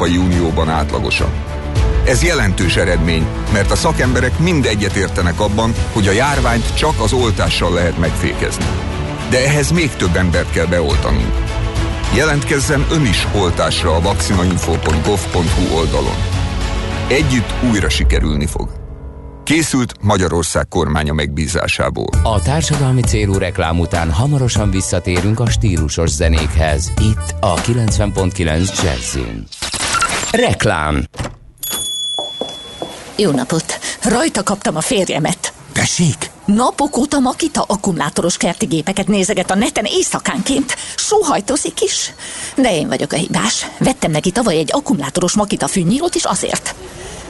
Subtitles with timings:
[0.00, 1.30] Európai Unióban átlagosan.
[2.04, 7.72] Ez jelentős eredmény, mert a szakemberek mind egyetértenek abban, hogy a járványt csak az oltással
[7.72, 8.64] lehet megfékezni.
[9.30, 11.32] De ehhez még több embert kell beoltanunk.
[12.14, 16.16] Jelentkezzen ön is oltásra a vakcinainfo.gov.hu oldalon.
[17.08, 18.68] Együtt újra sikerülni fog.
[19.44, 22.08] Készült Magyarország kormánya megbízásából.
[22.22, 26.92] A társadalmi célú reklám után hamarosan visszatérünk a stílusos zenékhez.
[27.00, 29.46] Itt a 90.9 Jazzin.
[30.30, 31.04] Reklám
[33.16, 33.78] Jó napot!
[34.02, 35.52] Rajta kaptam a férjemet.
[35.72, 36.30] Tessék?
[36.44, 40.76] Napok óta Makita akkumulátoros kerti gépeket nézeget a neten éjszakánként.
[40.96, 42.12] Sóhajtozik is.
[42.56, 43.66] De én vagyok a hibás.
[43.78, 46.74] Vettem neki tavaly egy akkumulátoros Makita fűnyírót is azért.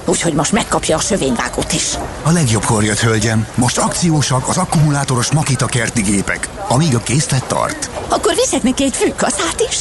[0.06, 1.94] Úgyhogy most megkapja a sövényvágót is.
[2.22, 3.46] A legjobbkor jött, hölgyem.
[3.54, 7.90] Most akciósak az akkumulátoros Makita kerti gépek, amíg a készlet tart.
[8.08, 9.76] Akkor viszek neki egy fűkaszát is.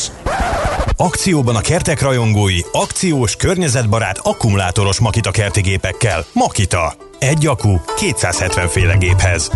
[0.97, 6.25] Akcióban a kertek rajongói, akciós, környezetbarát, akkumulátoros Makita kerti gépekkel.
[6.31, 6.94] Makita.
[7.19, 9.50] Egy akku 270 féle géphez.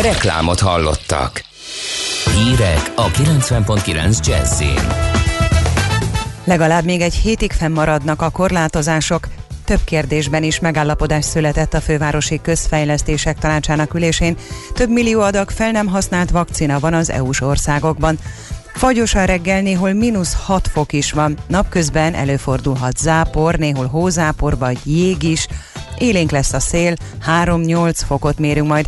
[0.00, 1.44] Reklámot hallottak.
[2.34, 5.11] Hírek a 90.9 Jazzin.
[6.44, 9.28] Legalább még egy hétig fennmaradnak a korlátozások.
[9.64, 14.36] Több kérdésben is megállapodás született a fővárosi közfejlesztések tanácsának ülésén.
[14.74, 18.18] Több millió adag fel nem használt vakcina van az EU-s országokban.
[18.74, 21.36] Fagyos a reggel, néhol mínusz 6 fok is van.
[21.46, 25.48] Napközben előfordulhat zápor, néhol hózápor vagy jég is.
[25.98, 26.94] Élénk lesz a szél,
[27.26, 28.86] 3-8 fokot mérünk majd.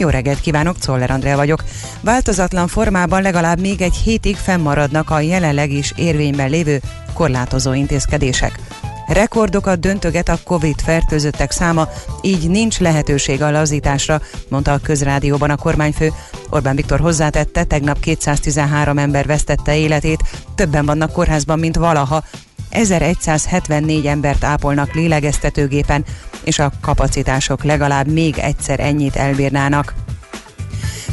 [0.00, 1.64] Jó reggelt kívánok, Czoller Andrea vagyok.
[2.00, 6.80] Változatlan formában legalább még egy hétig fennmaradnak a jelenleg is érvényben lévő
[7.14, 8.60] korlátozó intézkedések.
[9.06, 11.88] Rekordokat döntöget a Covid fertőzöttek száma,
[12.22, 16.12] így nincs lehetőség a lazításra, mondta a közrádióban a kormányfő.
[16.50, 20.22] Orbán Viktor hozzátette, tegnap 213 ember vesztette életét,
[20.54, 22.24] többen vannak kórházban, mint valaha,
[22.70, 26.04] 1174 embert ápolnak lélegeztetőgépen,
[26.44, 29.94] és a kapacitások legalább még egyszer ennyit elbírnának.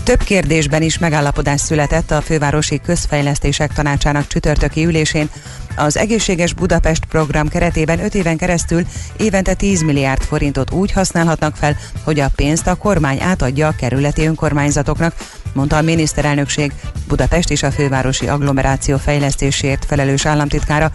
[0.07, 5.29] Több kérdésben is megállapodás született a fővárosi közfejlesztések tanácsának csütörtöki ülésén.
[5.75, 8.85] Az Egészséges Budapest program keretében 5 éven keresztül
[9.17, 14.25] évente 10 milliárd forintot úgy használhatnak fel, hogy a pénzt a kormány átadja a kerületi
[14.25, 15.13] önkormányzatoknak,
[15.57, 16.71] mondta a miniszterelnökség
[17.07, 20.91] Budapest és a fővárosi agglomeráció fejlesztésért felelős államtitkára.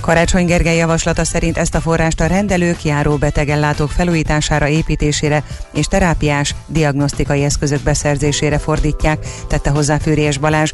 [0.00, 6.54] Karácsony Gergely javaslata szerint ezt a forrást a rendelők, járó betegellátók felújítására, építésére és terápiás,
[6.66, 10.72] diagnosztikai eszközök beszerzésére fordítják, tette hozzá Fűrés Balázs.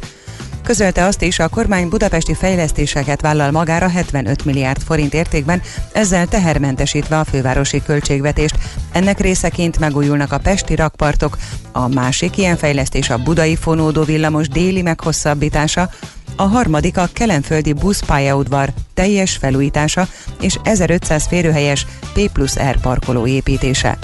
[0.67, 5.61] Közölte azt is, a kormány budapesti fejlesztéseket vállal magára 75 milliárd forint értékben,
[5.91, 8.57] ezzel tehermentesítve a fővárosi költségvetést.
[8.91, 11.37] Ennek részeként megújulnak a pesti rakpartok,
[11.71, 15.89] a másik ilyen fejlesztés a budai fonódó villamos déli meghosszabbítása,
[16.35, 20.07] a harmadik a kelenföldi buszpályaudvar teljes felújítása
[20.41, 23.97] és 1500 férőhelyes P plusz R parkoló építése.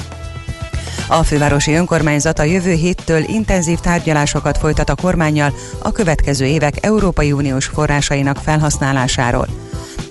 [1.07, 7.31] A fővárosi önkormányzat a jövő héttől intenzív tárgyalásokat folytat a kormányjal a következő évek Európai
[7.31, 9.47] Uniós forrásainak felhasználásáról.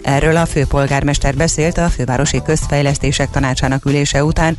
[0.02, 4.56] Erről a főpolgármester beszélt a fővárosi közfejlesztések tanácsának ülése után.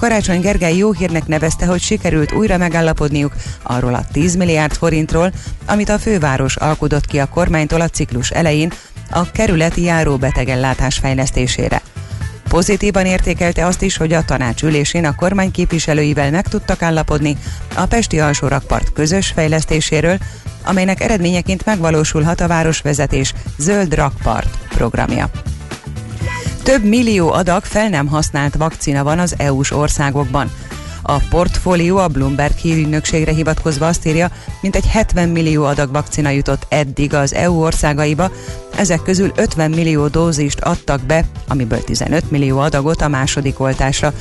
[0.00, 3.32] Karácsony Gergely jó hírnek nevezte, hogy sikerült újra megállapodniuk
[3.62, 5.32] arról a 10 milliárd forintról,
[5.66, 8.72] amit a főváros alkudott ki a kormánytól a ciklus elején
[9.10, 11.82] a kerületi járóbetegellátás fejlesztésére.
[12.48, 17.36] Pozitívan értékelte azt is, hogy a tanács ülésén a kormány képviselőivel meg tudtak állapodni
[17.74, 20.18] a Pesti alsórakpart közös fejlesztéséről,
[20.64, 25.30] amelynek eredményeként megvalósulhat a városvezetés Zöld Rakpart programja.
[26.62, 30.50] Több millió adag fel nem használt vakcina van az EU-s országokban.
[31.08, 34.30] A portfólió a Bloomberg hírügynökségre hivatkozva azt írja,
[34.60, 38.30] mintegy 70 millió adag vakcina jutott eddig az EU országaiba,
[38.76, 44.12] ezek közül 50 millió dózist adtak be, amiből 15 millió adagot a második oltásra.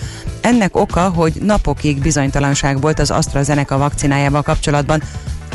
[0.41, 5.02] Ennek oka, hogy napokig bizonytalanság volt az AstraZeneca vakcinájával kapcsolatban,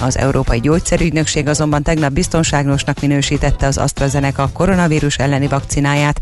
[0.00, 6.20] az Európai Gyógyszerügynökség azonban tegnap biztonságosnak minősítette az AstraZeneca koronavírus elleni vakcináját.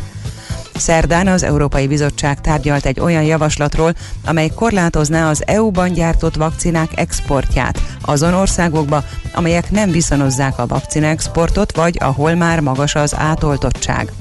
[0.78, 3.94] Szerdán az Európai Bizottság tárgyalt egy olyan javaslatról,
[4.24, 11.76] amely korlátozná az EU-ban gyártott vakcinák exportját azon országokba, amelyek nem viszonozzák a vakcina exportot,
[11.76, 14.12] vagy ahol már magas az átoltottság.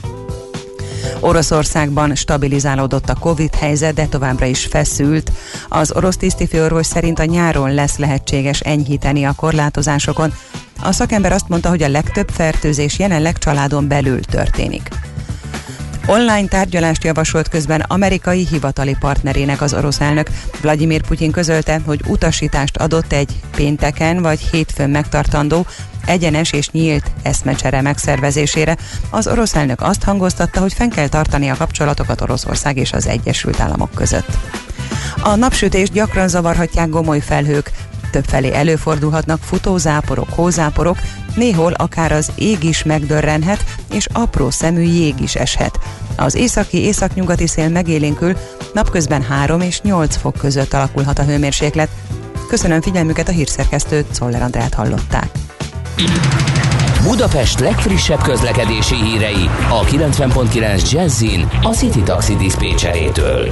[1.19, 5.31] Oroszországban stabilizálódott a Covid helyzet, de továbbra is feszült.
[5.69, 10.33] Az orosz tisztifőorvos szerint a nyáron lesz lehetséges enyhíteni a korlátozásokon.
[10.83, 14.89] A szakember azt mondta, hogy a legtöbb fertőzés jelenleg családon belül történik.
[16.09, 20.29] Online tárgyalást javasolt közben amerikai hivatali partnerének az orosz elnök.
[20.61, 25.65] Vladimir Putyin közölte, hogy utasítást adott egy pénteken vagy hétfőn megtartandó
[26.05, 28.77] egyenes és nyílt eszmecsere megszervezésére.
[29.09, 33.59] Az orosz elnök azt hangoztatta, hogy fenn kell tartani a kapcsolatokat Oroszország és az Egyesült
[33.59, 34.37] Államok között.
[35.21, 37.71] A napsütést gyakran zavarhatják gomoly felhők,
[38.11, 40.97] többfelé előfordulhatnak futózáporok, hózáporok,
[41.35, 43.63] néhol akár az ég is megdörrenhet,
[43.93, 45.79] és apró szemű jég is eshet.
[46.15, 48.37] Az északi északnyugati szél megélénkül,
[48.73, 51.89] napközben 3 és 8 fok között alakulhat a hőmérséklet.
[52.47, 55.29] Köszönöm figyelmüket a hírszerkesztőt, Szoller Andrát hallották.
[57.03, 63.51] Budapest legfrissebb közlekedési hírei a 90.9 Jazzin a City Taxi Dispécsejétől.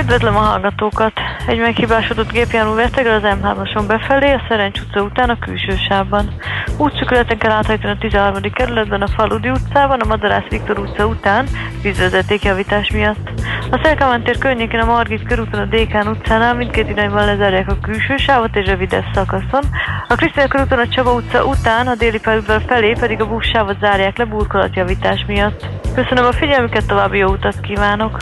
[0.00, 1.12] Üdvözlöm a hallgatókat!
[1.46, 6.34] Egy meghibásodott gépjármű vesztegel az M3-ason befelé, a Szerencs utca után a külső sávban.
[6.76, 8.52] Útszükületen kell áthajtani a 13.
[8.52, 11.46] kerületben, a Faludi utcában, a Madarász Viktor utca után,
[11.82, 13.41] vízvezetékjavítás miatt.
[13.72, 18.16] A Szelkámán tér környékén a Margit körúton a Dékán utcánál mindkét irányban lezárják a külső
[18.16, 19.64] sávot és rövidebb szakaszon.
[20.08, 24.18] A Krisztina körúton a Csaba utca után, a déli felülből felé pedig a buszsávot zárják
[24.18, 25.66] le burkolatjavítás miatt.
[25.94, 28.16] Köszönöm a figyelmüket, további jó utat kívánok!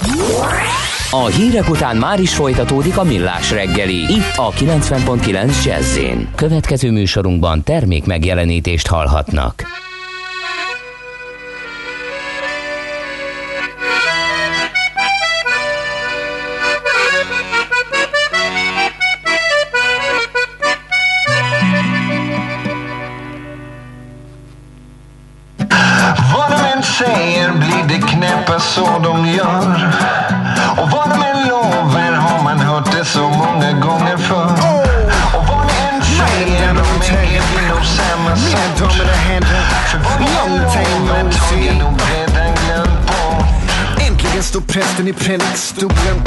[1.11, 3.99] A hírek után már is folytatódik a millás reggeli.
[3.99, 5.99] Itt a 90.9 jazz
[6.35, 9.62] Következő műsorunkban termék megjelenítést hallhatnak.
[28.41, 29.93] Knäppast så de gör.
[30.77, 34.53] Och vad de än lovar har man hört det så många gånger förr.
[35.35, 38.93] Och vad de än säger, de blir nog samma sort.
[39.87, 43.45] För vad de lovar tagen nog redan glömt bort.
[44.09, 46.23] Äntligen står prästen i predikstolen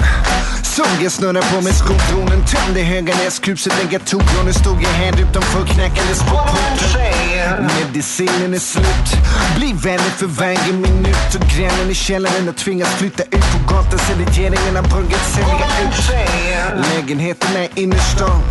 [0.75, 5.65] Såg jag snurra på med skotronen Tömde Höganäskruset, lägga toblån Nu stod jag här utanför
[5.65, 9.09] knackandes på porten Medicinen är slut.
[9.57, 13.99] Blir vänner för varje minut Och grannen i källaren har tvingats flytta ut på gatan
[13.99, 16.85] Sen regeringen har börjat sälja ut.
[16.85, 18.41] Lägenheterna i innerstan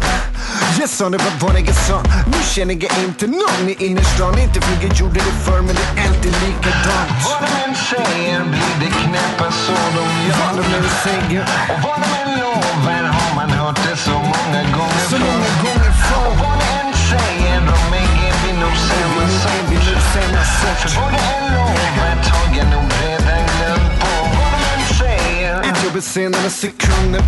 [0.81, 4.39] jag sa det var vad jag sa Nu känner jag inte någon i innerstan.
[4.39, 7.11] Inte för jag gjorde det förr men det är alltid likadant.
[7.29, 10.05] Vad de än säger blir det knappast så de
[10.41, 11.43] Vad de gör än säger
[11.73, 15.93] Och vad de än lovar har man hört det så många gånger Så många gånger
[16.07, 16.27] förr.
[16.29, 20.43] Och vad de än säger, de äger vi nog samma samma
[20.83, 25.85] För vad de än lovar tagen nog redan glömt bort Vad de än säger Ett
[25.85, 27.23] jobb är sen några sekunder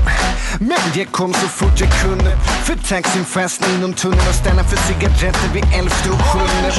[0.60, 2.36] men jag kom så fort jag kunde.
[2.64, 6.72] För taxin fastnade inom tunneln och stannade för cigaretter vid elfte och sjunde.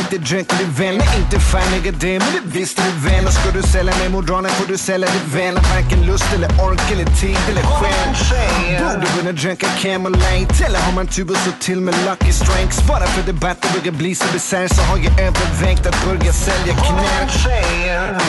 [0.00, 2.18] Inte drack du väl, nej inte fan jag det.
[2.18, 3.26] Men det visste du väl.
[3.26, 5.54] Och ska du sälja med moralen får du sälja det väl.
[5.54, 8.08] Varken lust eller ork eller tid eller själ.
[8.80, 10.64] Borde kunna dricka Camelite.
[10.66, 12.88] Eller har man tur och så till med Lucky Strikes.
[12.88, 17.28] Bara för debatten börjar bli så bisarr Så har jag övervägt att börja sälja knä.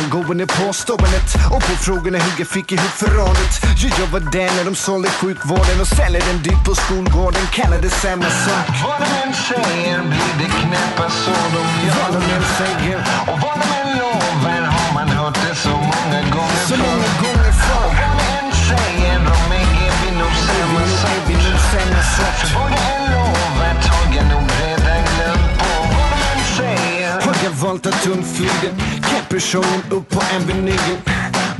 [0.03, 3.53] Angående påståendet och på frågorna hur jag fick ihop förrådet.
[3.77, 7.81] Jo, jag var där när de sålde sjukvården och säljer den dyrt på skolgården Kallar
[7.81, 8.65] det samma sak.
[8.85, 11.63] Vad de än säger blir det knappast så de
[11.97, 12.99] Vad de gör än säger.
[13.31, 17.51] Och vad de än lovar har man hört det så många gånger Så många gånger
[17.65, 17.89] förr.
[17.99, 22.01] Vad de än säger, de äger vi nog samma är samma
[22.39, 27.13] För vad de än lovar tagen nog redan glömt bort Vad de än säger.
[27.27, 28.69] Har jag valt att undflyga?
[29.09, 31.15] Capricornen upp på Avenyn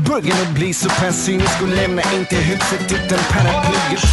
[0.06, 4.04] Börjar nog bli så pessimistisk och lämna inte huset utan paraplyet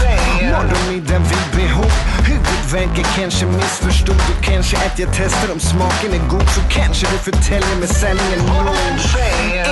[0.43, 1.93] Morgonmiddag vid behov.
[2.27, 7.19] Huvudvärken kanske missförstod och kanske att jag testar om smaken är god Så kanske du
[7.19, 8.39] förtäljer mig sanningen.
[8.39, 8.75] Nog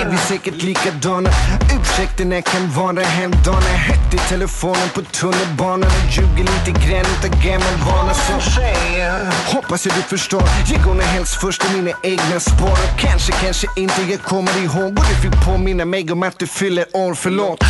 [0.01, 1.31] Är vi säkert likadana?
[1.77, 3.61] Ursäkterna kan vara hemdana.
[3.61, 8.15] Hett i telefonen på tunnelbanan och ljuger lite grann utav gammal vana.
[8.15, 8.33] Så
[9.55, 10.43] Hoppas jag du förstår.
[10.71, 12.73] Jag går nog helst först i mina egna spår.
[12.73, 16.47] Och kanske, kanske inte jag kommer ihåg Och du fick påminna mig om att du
[16.47, 17.65] fyller år, förlåt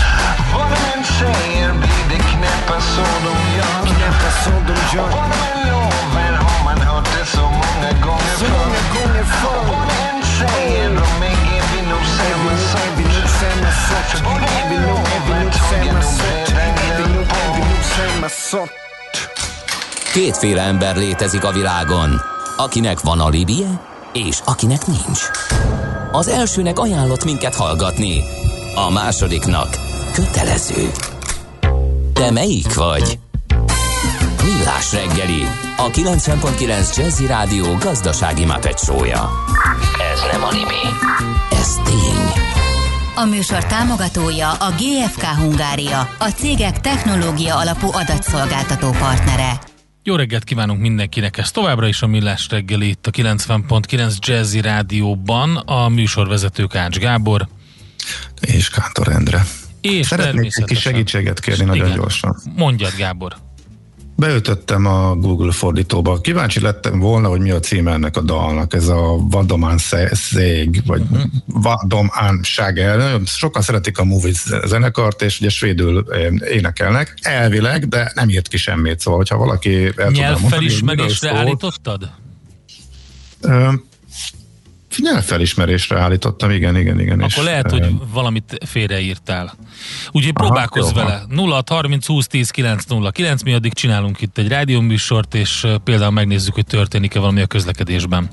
[0.54, 5.28] Vad de än säger blir det knappast så de gör Knappast så de gör Vad
[5.32, 9.86] de än lovar har man hört det så många gånger Så många gånger förr Vad
[9.88, 12.52] de än säger, de äger vi nog samma
[12.84, 14.32] Är vi nog samma sort?
[14.32, 16.58] Är vi nog, är vi nog samma sort?
[16.58, 18.70] Är vi nog, är vi nog samma sort?
[20.14, 22.20] Kétféle ember létezik a világon,
[22.56, 23.78] akinek van alibije,
[24.12, 25.30] és akinek nincs.
[26.12, 28.22] Az elsőnek ajánlott minket hallgatni,
[28.74, 29.68] a másodiknak
[30.12, 30.90] kötelező.
[32.12, 33.18] Te melyik vagy?
[34.44, 35.42] Millás reggeli,
[35.76, 39.30] a 90.9 Jazzy Rádió gazdasági mapetsója.
[40.12, 40.82] Ez nem animi,
[41.50, 42.44] ez tény.
[43.16, 49.69] A műsor támogatója a GFK Hungária, a cégek technológia alapú adatszolgáltató partnere.
[50.10, 55.56] Jó reggelt kívánunk mindenkinek, ez továbbra is a Millás reggeli itt a 90.9 Jazzy Rádióban,
[55.56, 57.48] a műsorvezető Kács Gábor.
[58.40, 59.44] És Kántor Endre.
[59.80, 61.98] És Szeretnék egy kis segítséget kérni nagyon Igen.
[61.98, 62.36] gyorsan.
[62.56, 63.36] Mondjad Gábor.
[64.20, 66.20] Beütöttem a Google fordítóba.
[66.20, 68.74] Kíváncsi lettem volna, hogy mi a címe ennek a dalnak.
[68.74, 69.78] Ez a Vadomán
[70.12, 71.14] Szég, vagy Mhm.
[71.14, 71.30] uh-huh.
[71.46, 73.20] Vadomán Ságer.
[73.24, 76.04] Sokan szeretik a Movies zenekart, és ugye svédül
[76.50, 77.14] énekelnek.
[77.22, 79.00] Elvileg, de nem írt ki semmit.
[79.00, 82.10] Szóval, hogyha valaki el tudná mondani, Nyelvfelismerésre állítottad?
[84.98, 87.18] Ö, Nyelvfelismerésre állítottam, igen, igen, igen.
[87.18, 89.54] Akkor és, lehet, ö, hogy valamit félreírtál.
[90.10, 91.22] Úgyhogy próbálkozz vele.
[91.28, 95.76] 0 30 20 10 9 0 9, mi addig csinálunk itt egy rádióműsort, és ö,
[95.84, 98.30] például megnézzük, hogy történik-e valami a közlekedésben.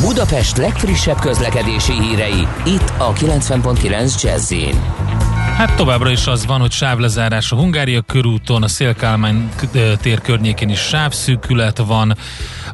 [0.00, 4.52] Budapest legfrissebb közlekedési hírei, itt a 90.9 jazz
[5.56, 10.20] Hát továbbra is az van, hogy sávlezárás a Hungária körúton, a Szélkálmány k- ö, tér
[10.20, 12.16] környékén is sávszűkület van,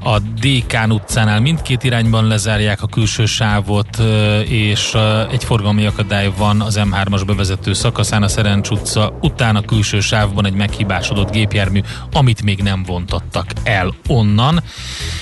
[0.05, 6.33] a Dékán utcánál mindkét irányban lezárják a külső sávot, ö, és ö, egy forgalmi akadály
[6.37, 11.81] van az M3-as bevezető szakaszán, a Szerencs utca után a külső sávban egy meghibásodott gépjármű,
[12.13, 14.63] amit még nem vontattak el onnan.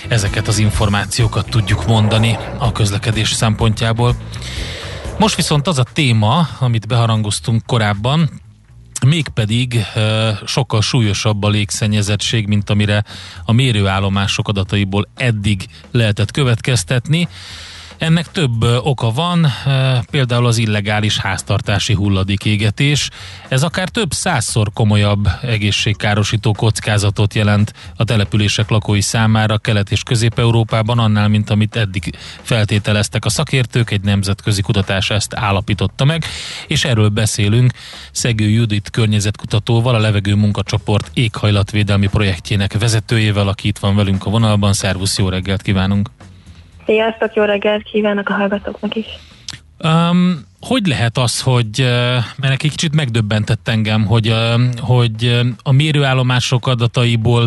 [0.09, 4.15] Ezeket az információkat tudjuk mondani a közlekedés szempontjából.
[5.19, 8.31] Most viszont az a téma, amit beharangoztunk korábban,
[9.07, 13.05] mégpedig e, sokkal súlyosabb a légszennyezettség, mint amire
[13.45, 17.29] a mérőállomások adataiból eddig lehetett következtetni.
[17.99, 19.47] Ennek több oka van,
[20.11, 23.11] például az illegális háztartási hulladékégetés.
[23.49, 30.99] Ez akár több százszor komolyabb egészségkárosító kockázatot jelent a települések lakói számára Kelet- és Közép-Európában,
[30.99, 36.25] annál, mint amit eddig feltételeztek a szakértők, egy nemzetközi kutatás ezt állapította meg,
[36.67, 37.73] és erről beszélünk
[38.13, 44.73] Szegő Judit környezetkutatóval, a levegő munkacsoport éghajlatvédelmi projektjének vezetőjével, aki itt van velünk a vonalban.
[44.73, 46.11] Szervusz, jó reggelt kívánunk!
[46.87, 49.07] Sziasztok, jó reggelt kívánok a hallgatóknak is.
[49.85, 51.85] Um, hogy lehet az, hogy,
[52.37, 54.35] mert egy kicsit megdöbbentett engem, hogy,
[54.81, 57.47] hogy a mérőállomások adataiból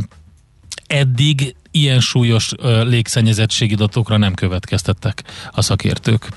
[0.88, 2.51] eddig ilyen súlyos
[2.84, 6.27] légszennyezettségi adatokra nem következtettek a szakértők.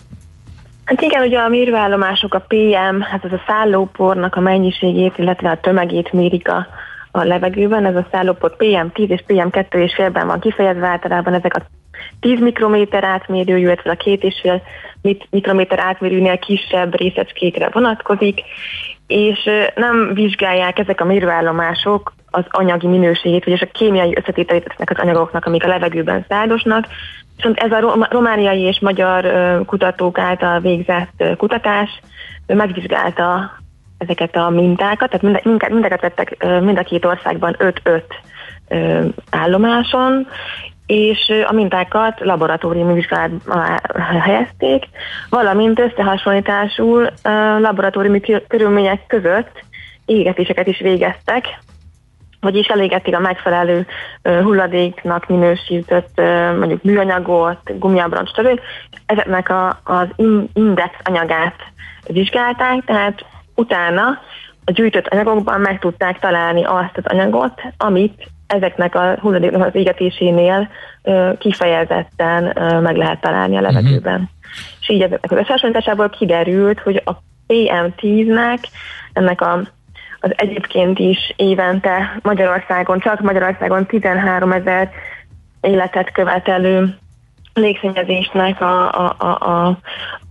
[0.85, 5.61] Hát igen, ugye a mérőállomások, a PM, hát ez a szállópornak a mennyiségét, illetve a
[5.61, 6.67] tömegét mérik a,
[7.11, 7.87] a levegőben.
[7.87, 11.63] Ez a szállópor PM10 és PM2 és félben van kifejezve, általában ezek a
[12.21, 14.63] 10 mikrométer átmérő, illetve a két és fél
[15.03, 18.41] mit- mikrométer átmérőnél kisebb részecskékre vonatkozik,
[19.07, 25.05] és nem vizsgálják ezek a mérőállomások az anyagi minőségét, vagyis a kémiai összetételét ezeknek az
[25.05, 26.87] anyagoknak, amik a levegőben szárdosnak,
[27.37, 29.25] Viszont ez a rom- romániai és magyar
[29.67, 32.01] kutatók által végzett kutatás
[32.47, 33.51] megvizsgálta
[33.99, 38.03] ezeket a mintákat, tehát mind, mind, mindeket vettek ö, mind a két országban 5-5
[38.69, 40.27] ö, állomáson,
[40.93, 43.31] és a mintákat laboratóriumi vizsgálat
[44.23, 44.85] helyezték,
[45.31, 47.11] valamint összehasonlításul
[47.59, 49.65] laboratóriumi kö- körülmények között
[50.07, 51.59] égetéseket is végeztek,
[52.41, 53.87] vagyis elégették a megfelelő
[54.23, 56.21] hulladéknak minősített
[56.59, 58.61] mondjuk műanyagot, gumiabroncs, stb.
[59.07, 61.57] Ezeknek a, az in- index anyagát
[62.07, 64.19] vizsgálták, tehát utána
[64.65, 70.69] a gyűjtött anyagokban meg tudták találni azt az anyagot, amit ezeknek a hulladéknak az égetésénél
[71.39, 72.43] kifejezetten
[72.83, 74.13] meg lehet találni a levegőben.
[74.21, 74.29] Uh-huh.
[74.81, 77.13] És így ezeknek az összehasonlításából kiderült, hogy a
[77.49, 78.59] PM10-nek,
[79.13, 79.61] ennek a
[80.25, 84.91] az egyébként is évente Magyarországon, csak Magyarországon 13 ezer
[85.61, 86.97] életet követelő
[87.55, 89.79] légszennyezésnek a, a, a, a,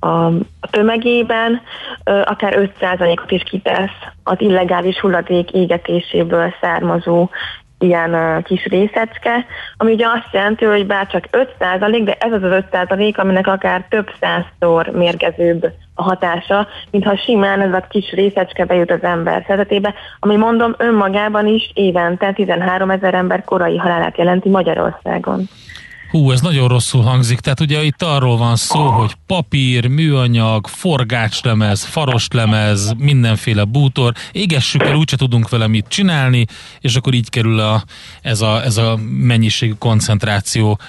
[0.08, 0.32] a,
[0.70, 1.62] tömegében
[2.04, 7.30] akár 5%-ot is kitesz az illegális hulladék égetéséből származó
[7.82, 9.46] ilyen kis részecske,
[9.78, 13.86] ami ugye azt jelenti, hogy bár csak 5%, de ez az az 5%, aminek akár
[13.90, 19.94] több százszor mérgezőbb a hatása, mintha simán ez a kis részecske bejut az ember szervezetébe,
[20.20, 25.48] ami mondom önmagában is évente 13 ezer ember korai halálát jelenti Magyarországon.
[26.12, 27.40] Hú, ez nagyon rosszul hangzik.
[27.40, 34.14] Tehát ugye itt arról van szó, hogy papír, műanyag, forgácslemez, farostlemez, mindenféle bútor.
[34.32, 36.46] Égessük el, úgyse tudunk vele mit csinálni,
[36.80, 37.84] és akkor így kerül a,
[38.22, 40.80] ez, a, ez a mennyiségű koncentráció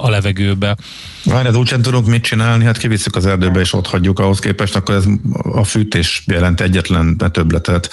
[0.00, 0.76] a levegőbe.
[1.24, 4.76] Várj, ez úgysem tudunk mit csinálni, hát kivisszük az erdőbe és ott hagyjuk ahhoz képest,
[4.76, 5.04] akkor ez
[5.52, 7.90] a fűtés jelent egyetlen többletet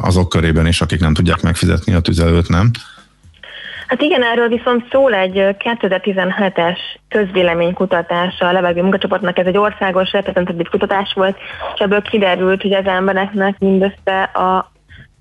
[0.00, 2.70] azok körében is, akik nem tudják megfizetni a tüzelőt, nem?
[3.86, 10.12] Hát igen, erről viszont szól egy ö, 2017-es közvéleménykutatás a levegő munkacsoportnak, ez egy országos
[10.12, 11.36] reprezentatív kutatás volt,
[11.74, 14.72] és ebből kiderült, hogy az embereknek mindössze a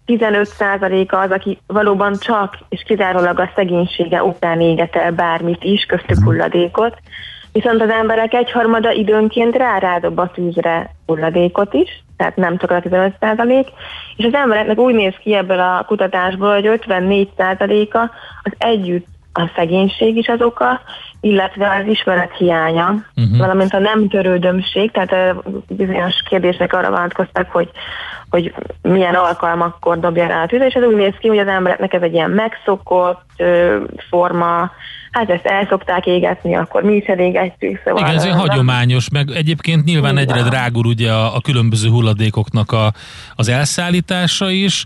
[0.07, 6.23] 15%-a az, aki valóban csak és kizárólag a szegénysége után éget el bármit is, köztük
[6.23, 6.97] hulladékot,
[7.51, 13.15] viszont az emberek egyharmada időnként rárádob a tűzre hulladékot is, tehát nem csak a 15
[13.19, 13.67] százalék,
[14.15, 18.11] és az embereknek úgy néz ki ebből a kutatásból, hogy 54 százaléka
[18.43, 20.81] az együtt a szegénység is az oka,
[21.21, 23.37] illetve az ismeret hiánya, uh-huh.
[23.37, 25.35] valamint a nem törődömség, tehát
[25.67, 27.69] bizonyos kérdések arra vonatkoztak, hogy,
[28.29, 31.93] hogy milyen alkalmakkor dobja rá a tűzre, és ez úgy néz ki, hogy az embereknek
[31.93, 33.77] ez egy ilyen megszokott ö,
[34.09, 34.71] forma,
[35.13, 37.81] hát ezt el szokták égetni, akkor mi is elégetjük.
[37.85, 40.29] Szóval Igen, ez egy hagyományos, meg egyébként nyilván Igen.
[40.29, 42.93] egyre drágul ugye a, a különböző hulladékoknak a,
[43.35, 44.83] az elszállítása is.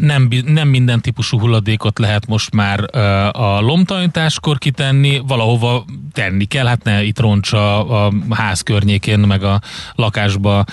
[0.00, 2.96] Nem, nem minden típusú hulladékot lehet most már
[3.36, 9.60] a lomtalanításkor kitenni, valahova tenni kell, hát ne itt roncsa a ház környékén, meg a
[9.94, 10.64] lakásba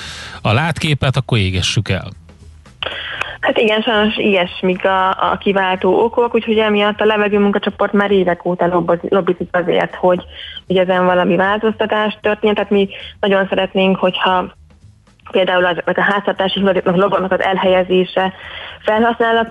[0.41, 2.07] a látképet, akkor égessük el.
[3.43, 8.45] Hát igen, sajnos ilyesmik a, a kiváltó okok, úgyhogy emiatt a levegő munkacsoport már évek
[8.45, 10.23] óta lobbizik azért, hogy,
[10.67, 12.55] hogy ezen valami változtatás történjen.
[12.55, 14.53] Tehát mi nagyon szeretnénk, hogyha
[15.31, 18.33] például az, a háztartási hulladéknak, logónak az elhelyezése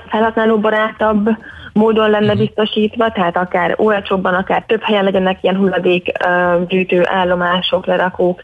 [0.09, 1.29] felhasználó barátabb
[1.73, 2.43] módon lenne mhm.
[2.43, 8.43] biztosítva, tehát akár olcsóbban, akár több helyen legyenek ilyen hulladékgyűjtő állomások, lerakók,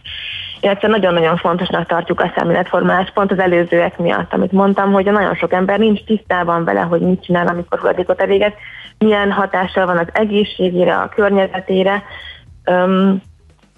[0.60, 5.52] illetve nagyon-nagyon fontosnak tartjuk a szemléletformálást, pont az előzőek miatt, amit mondtam, hogy nagyon sok
[5.52, 8.52] ember nincs tisztában vele, hogy mit csinál, amikor hulladékot elégez,
[8.98, 12.02] milyen hatással van az egészségére, a környezetére,
[12.70, 13.22] um,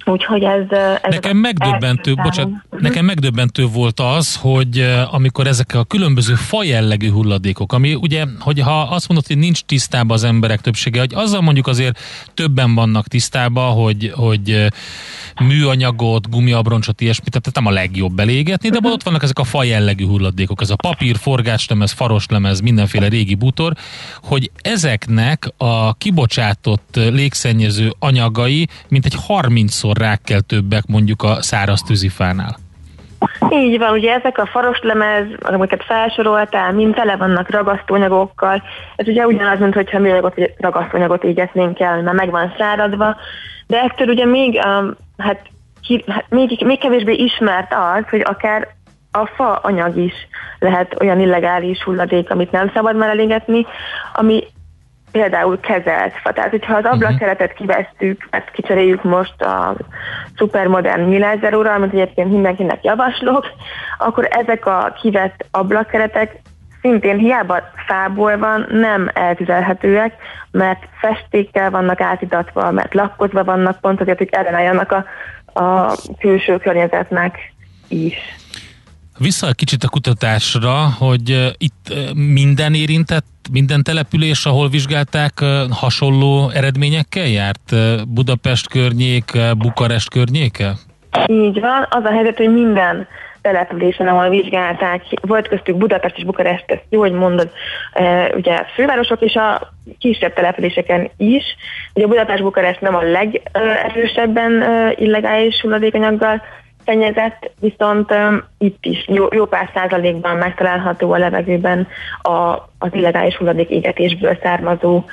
[0.04, 0.70] Úgyhogy ez...
[1.02, 7.72] ez nekem megdöbbentő, bocsánat, nekem megdöbbentő volt az, hogy amikor ezek a különböző fajellegű hulladékok,
[7.72, 11.98] ami ugye, hogyha azt mondod, hogy nincs tisztában az emberek többsége, hogy azzal mondjuk azért
[12.34, 14.66] többen vannak tisztában, hogy, hogy
[15.40, 18.92] műanyagot, gumiabroncsot, ilyesmit, tehát nem a legjobb elégetni, de uh-huh.
[18.92, 23.72] ott vannak ezek a fa jellegű hulladékok, ez a papír, forgácslemez, faroslemez, mindenféle régi bútor,
[24.22, 32.56] hogy ezeknek a kibocsátott légszennyező anyagai mint egy 30-szor rákkel többek mondjuk a száraz tűzifánál.
[33.50, 38.62] Így van, ugye ezek a faroslemez, amiket felsoroltál, mind tele vannak ragasztóanyagokkal.
[38.96, 43.16] Ez ugye ugyanaz, mint hogyha műanyagot ragasztóanyagot égetnénk el, mert meg van száradva.
[43.66, 45.40] De ettől ugye még um, hát,
[45.82, 48.68] ki, hát még, még kevésbé ismert az, hogy akár
[49.12, 50.14] a fa anyag is
[50.58, 53.66] lehet olyan illegális hulladék, amit nem szabad már elégetni,
[54.14, 54.44] ami
[55.12, 56.32] például kezelt fa.
[56.32, 59.76] Tehát, hogyha az ablakkeretet kivesztük, mert kicseréljük most a
[60.36, 63.46] szupermodern Milázerúra, amit egyébként mindenkinek javaslok,
[63.98, 66.40] akkor ezek a kivett ablakkeretek
[66.80, 70.14] szintén hiába fából van, nem eltüzelhetőek,
[70.50, 75.04] mert festékkel vannak átidatva, mert lakkozva vannak, pont azért, hogy ellenálljanak a,
[75.60, 77.52] a külső környezetnek
[77.88, 78.14] is.
[79.18, 85.32] Vissza egy kicsit a kutatásra, hogy itt minden érintett, minden település, ahol vizsgálták,
[85.70, 87.74] hasonló eredményekkel járt?
[88.08, 90.72] Budapest környék, Bukarest környéke?
[91.26, 93.06] Így van, az a helyzet, hogy minden
[93.42, 97.50] településen, ahol vizsgálták, volt köztük Budapest és Bukarest, ezt jó, hogy mondod,
[98.34, 101.44] ugye fővárosok és a kisebb településeken is.
[101.94, 104.64] Ugye Budapest Bukarest nem a legerősebben
[104.96, 106.42] illegális hulladékanyaggal
[106.90, 111.86] szennyezett, viszont um, itt is jó, jó pár százalékban megtalálható a levegőben
[112.22, 112.30] a,
[112.78, 115.04] az illegális hulladék égetésből származó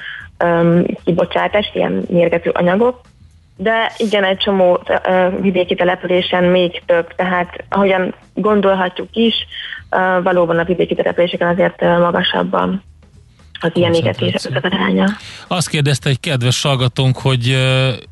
[0.44, 3.02] um, kibocsátás, ilyen mérgező anyagok.
[3.58, 9.36] De igen, egy csomó uh, vidéki településen még több, tehát ahogyan gondolhatjuk is,
[9.92, 12.84] uh, valóban a vidéki településeken azért uh, magasabban
[13.60, 15.06] az ilyen égetések az aránya.
[15.48, 17.58] Azt kérdezte egy kedves hallgatónk, hogy,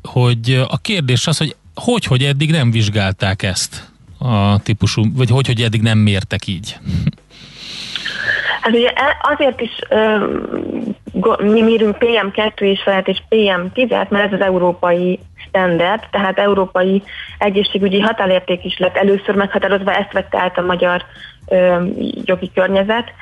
[0.02, 5.46] hogy a kérdés az, hogy hogy, hogy eddig nem vizsgálták ezt a típusú, vagy hogy,
[5.46, 6.76] hogy eddig nem mértek így?
[8.60, 9.70] Hát ugye e- azért is
[11.38, 17.02] mi mérünk PM2 és felett és PM10-et, mert ez az európai standard, tehát európai
[17.38, 21.04] egészségügyi határérték is lett először meghatározva, ezt vette át a magyar
[21.48, 21.84] ö,
[22.24, 23.12] jogi környezet.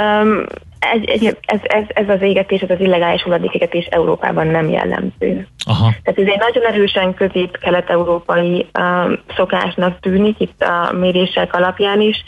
[0.00, 0.44] Um,
[0.80, 1.00] ez,
[1.46, 5.46] ez, ez, ez az égetés, ez az illegális hulladékégetés Európában nem jellemző.
[5.66, 5.92] Aha.
[6.02, 12.24] Tehát ez egy nagyon erősen közép-kelet-európai um, szokásnak tűnik itt a mérések alapján is,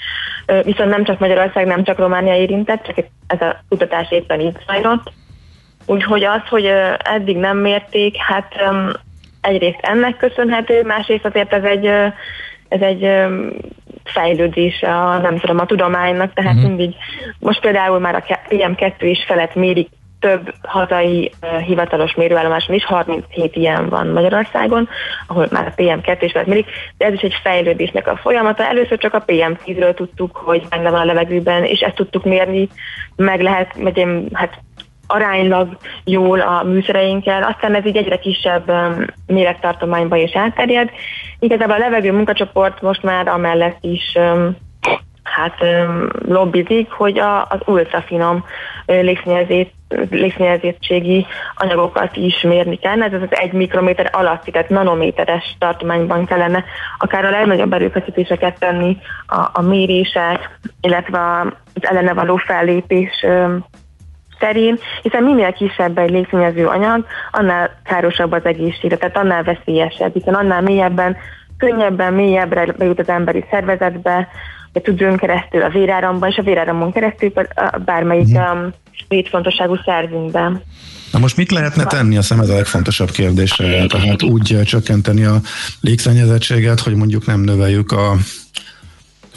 [0.46, 2.96] uh, viszont nem csak Magyarország, nem csak Románia érintett, csak
[3.26, 5.12] ez a kutatás éppen így zajlott.
[5.86, 8.90] Úgyhogy az, hogy uh, eddig nem mérték, hát um,
[9.40, 12.12] egyrészt ennek köszönhető, másrészt azért ez egy uh,
[12.72, 13.08] ez egy
[14.04, 16.68] fejlődés a, nem tudom, a tudománynak, tehát uh-huh.
[16.68, 16.94] mindig,
[17.38, 19.88] most például már a PM2 is felett mérik
[20.20, 24.88] több hazai uh, hivatalos mérőállomáson is, 37 ilyen van Magyarországon,
[25.26, 28.64] ahol már a PM2 is mérik, de ez is egy fejlődésnek a folyamata.
[28.64, 32.68] Először csak a PM10-ről tudtuk, hogy benne van a levegőben, és ezt tudtuk mérni,
[33.16, 34.60] meg lehet, vagy hát
[35.12, 40.90] aránylag jól a műszereinkkel, aztán ez így egyre kisebb um, mérettartományba is elterjed.
[41.38, 44.56] Igazából a levegő munkacsoport most már amellett is um,
[45.22, 48.44] hát um, lobbizik, hogy a, az ultrafinom
[50.10, 53.02] légszennyezettségi anyagokat is mérni kell.
[53.02, 56.64] Ez az egy mikrométer alatti, tehát nanométeres tartományban kellene
[56.98, 58.96] akár a legnagyobb erőfeszítéseket tenni
[59.26, 61.18] a, a mérések, illetve
[61.74, 63.26] az ellene való fellépés
[64.46, 70.34] terén, hiszen minél kisebb egy légszennyező anyag, annál károsabb az egészségre, tehát annál veszélyesebb, hiszen
[70.34, 71.16] annál mélyebben,
[71.58, 74.28] könnyebben, mélyebbre bejut az emberi szervezetbe,
[74.72, 77.32] a tudjön keresztül a véráramban, és a véráramon keresztül
[77.84, 78.40] bármelyik mm.
[78.40, 78.72] um,
[79.08, 80.62] létfontosságú szervünkben.
[81.12, 82.16] Na most mit lehetne tenni?
[82.16, 83.50] Azt hiszem ez a legfontosabb kérdés.
[83.88, 85.40] Tehát úgy csökkenteni a
[85.80, 88.16] légszennyezettséget, hogy mondjuk nem növeljük a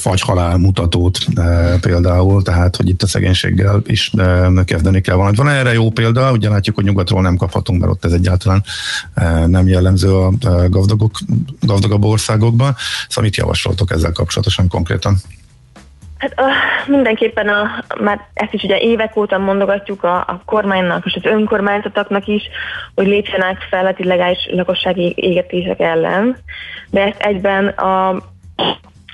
[0.06, 5.38] fagyhalál mutatót e, például, tehát hogy itt a szegénységgel is e, kezdeni kell valamit.
[5.38, 8.64] Van erre jó példa, ugye látjuk, hogy nyugatról nem kaphatunk, mert ott ez egyáltalán
[9.14, 10.32] e, nem jellemző a
[10.70, 11.12] gazdagok,
[11.62, 12.76] gazdagabb országokban.
[13.08, 15.16] Szóval mit javasoltok ezzel kapcsolatosan konkrétan?
[16.18, 21.14] Hát uh, mindenképpen a, már ezt is ugye évek óta mondogatjuk a, a kormánynak és
[21.14, 22.44] az önkormányzatoknak is,
[22.96, 26.38] hogy lépjenek fel az illegális lakossági égetések ellen,
[26.90, 28.22] de ezt egyben a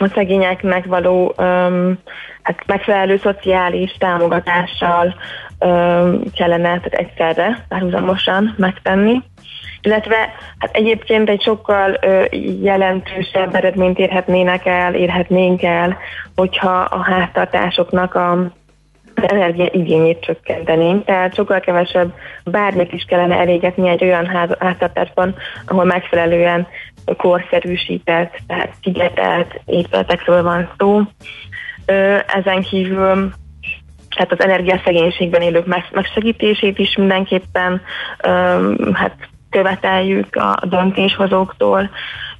[0.02, 2.00] a szegényeknek való um,
[2.42, 5.16] hát megfelelő szociális támogatással
[5.60, 9.22] um, kellene tehát egyszerre párhuzamosan megtenni.
[9.82, 10.16] Illetve
[10.58, 12.24] hát egyébként egy sokkal ö,
[12.62, 15.98] jelentősebb eredményt érhetnének el, érhetnénk el,
[16.36, 18.52] hogyha a háztartásoknak a
[19.16, 24.26] energia igényét csökkentenénk, tehát sokkal kevesebb bármit is kellene elégetni egy olyan
[24.60, 25.36] háztartásban,
[25.68, 26.68] ahol megfelelően
[27.18, 31.02] korszerűsített, tehát szigetelt épületekről van szó.
[32.28, 33.32] Ezen kívül
[34.10, 37.82] hát az energiaszegénységben élők megsegítését is mindenképpen
[38.94, 39.16] hát
[39.50, 41.90] követeljük a döntéshozóktól,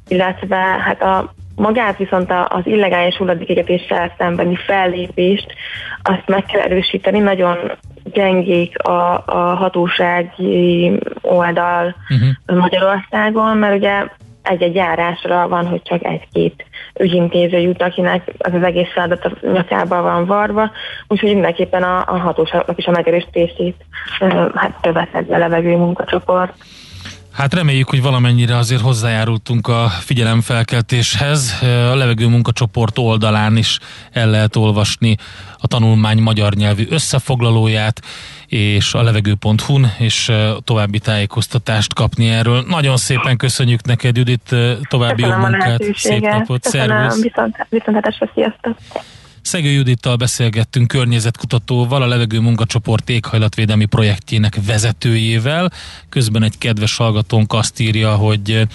[0.08, 5.54] illetve hát a magát viszont az illegális hulladékégetéssel szembeni fellépést
[6.02, 7.58] azt meg kell erősíteni, nagyon
[8.04, 12.58] gyengék a, a hatósági oldal uh-huh.
[12.60, 14.08] Magyarországon, mert ugye
[14.44, 16.66] egy-egy járásra van, hogy csak egy-két
[17.00, 20.72] ügyintéző jut, akinek az, az egész feladat a nyakába van varva,
[21.08, 23.86] úgyhogy mindenképpen a, a hatóságnak is a megerősítését
[24.56, 26.54] hát követett a levegő munkacsoport.
[27.34, 31.62] Hát reméljük, hogy valamennyire azért hozzájárultunk a figyelemfelkeltéshez.
[31.62, 33.80] A levegő munkacsoport oldalán is
[34.12, 35.16] el lehet olvasni
[35.58, 38.02] a tanulmány magyar nyelvű összefoglalóját,
[38.48, 40.32] és a levegő.hu-n, és
[40.64, 42.66] további tájékoztatást kapni erről.
[42.68, 44.56] Nagyon szépen köszönjük neked, Judit,
[44.90, 47.22] további Köszönöm jó munkát, szép napot, szervusz!
[47.22, 48.78] Viszont, viszont sziasztok!
[49.42, 55.72] Szegő Judittal beszélgettünk környezetkutatóval, a levegő munkacsoport éghajlatvédelmi projektjének vezetőjével.
[56.10, 58.68] Közben egy kedves hallgatónk azt írja, hogy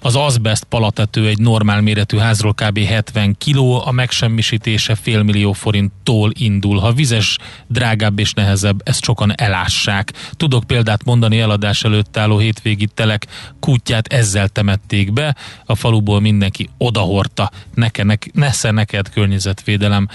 [0.00, 2.78] az azbest palatető egy normál méretű házról kb.
[2.78, 6.78] 70 kg, a megsemmisítése fél millió forinttól indul.
[6.78, 10.12] Ha vizes, drágább és nehezebb, ezt sokan elássák.
[10.32, 13.26] Tudok példát mondani eladás előtt álló hétvégi telek
[13.60, 17.50] kutyát ezzel temették be, a faluból mindenki odahorta.
[17.74, 20.08] Neke, nek, nesze neked környezetvédelem.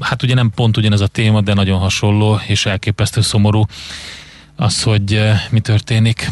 [0.00, 3.64] Hát ugye nem pont ugyanez a téma, de nagyon hasonló és elképesztő szomorú
[4.56, 6.30] az, hogy mi történik.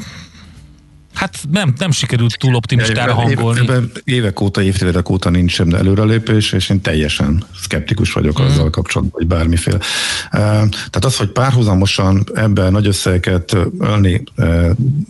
[1.19, 3.61] Hát nem, nem sikerült túl optimistára hangolni.
[3.61, 8.45] Ebben évek óta, évtizedek óta nincs sem előrelépés, és én teljesen szkeptikus vagyok mm.
[8.45, 9.79] azzal kapcsolatban, hogy bármiféle.
[10.31, 14.23] Tehát az, hogy párhuzamosan ebben nagy összegeket ölni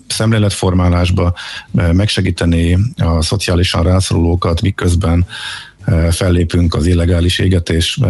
[0.07, 1.35] szemléletformálásba,
[1.73, 5.27] megsegíteni a szociálisan rászorulókat, miközben
[6.11, 8.01] fellépünk az illegális égetés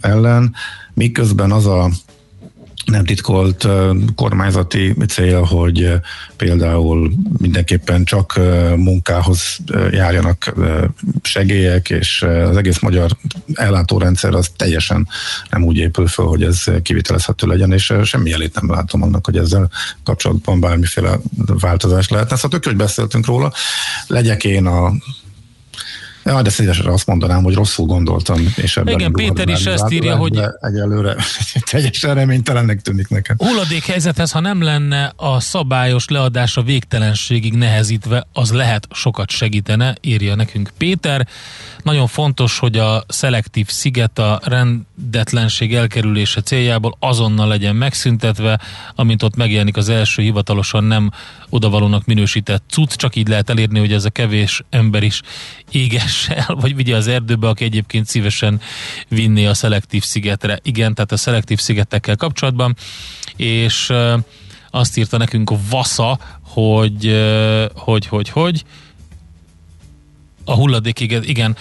[0.00, 0.54] ellen,
[0.94, 1.90] miközben az a
[2.84, 3.68] nem titkolt
[4.14, 5.92] kormányzati cél, hogy
[6.36, 8.40] például mindenképpen csak
[8.76, 9.58] munkához
[9.90, 10.54] járjanak
[11.22, 13.16] segélyek, és az egész magyar
[13.54, 15.08] ellátórendszer az teljesen
[15.50, 19.36] nem úgy épül föl, hogy ez kivitelezhető legyen, és semmi elét nem látom annak, hogy
[19.36, 19.70] ezzel
[20.04, 22.36] kapcsolatban bármiféle változás lehetne.
[22.36, 23.52] Szóval tök, hogy beszéltünk róla.
[24.06, 24.92] Legyek én a
[26.24, 30.16] Ja, de szívesen azt mondanám, hogy rosszul gondoltam, és ebben Igen, Péter is ezt írja,
[30.16, 31.16] hogy egyelőre
[31.70, 33.36] teljesen reménytelennek tűnik nekem.
[33.38, 40.34] Hulladékhelyzethez, ha nem lenne a szabályos leadás a végtelenségig nehezítve, az lehet sokat segítene, írja
[40.34, 41.26] nekünk Péter.
[41.82, 48.60] Nagyon fontos, hogy a szelektív sziget a rendetlenség elkerülése céljából azonnal legyen megszüntetve,
[48.94, 51.10] amint ott megjelenik az első hivatalosan nem
[51.48, 55.22] odavalónak minősített cucc, csak így lehet elérni, hogy ez a kevés ember is
[55.70, 58.60] éges el, vagy vigye az erdőbe, aki egyébként szívesen
[59.08, 60.58] vinné a szelektív szigetre.
[60.62, 62.76] Igen, tehát a szelektív szigetekkel kapcsolatban,
[63.36, 63.92] és
[64.70, 67.24] azt írta nekünk a Vasa, hogy,
[67.74, 68.64] hogy, hogy, hogy,
[70.44, 71.56] a hulladék, igen,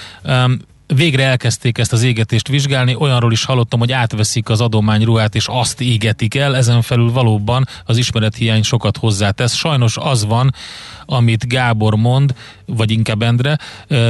[0.96, 5.82] végre elkezdték ezt az égetést vizsgálni, olyanról is hallottam, hogy átveszik az adományruhát és azt
[5.82, 9.54] égetik el, ezen felül valóban az ismerethiány sokat hozzátesz.
[9.54, 10.54] Sajnos az van,
[11.06, 12.34] amit Gábor mond,
[12.69, 13.58] vagy inkább Endre,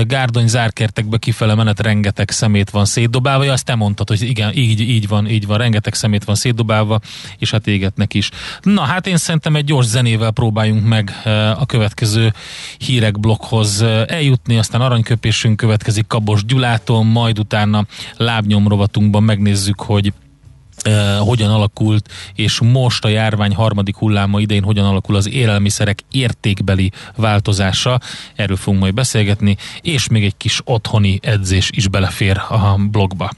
[0.04, 5.08] Gárdony zárkertekbe kifele menet rengeteg szemét van szétdobálva, azt te mondtad, hogy igen, így, így
[5.08, 7.00] van, így van, rengeteg szemét van szétdobálva,
[7.38, 8.30] és hát égetnek is.
[8.62, 11.22] Na hát én szerintem egy gyors zenével próbáljunk meg
[11.58, 12.34] a következő
[12.78, 17.86] hírek blokkhoz eljutni, aztán aranyköpésünk következik Kabos Gyulától, majd utána
[18.18, 20.14] lábnyomrovatunkban megnézzük, hogy
[21.20, 28.00] hogyan alakult, és most a járvány harmadik hulláma idején hogyan alakul az élelmiszerek értékbeli változása.
[28.36, 33.32] Erről fogunk majd beszélgetni, és még egy kis otthoni edzés is belefér a blogba.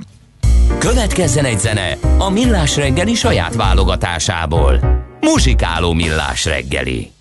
[0.78, 4.80] Következzen egy zene a Millás reggeli saját válogatásából.
[5.22, 7.12] Muzsikáló Millás reggeli.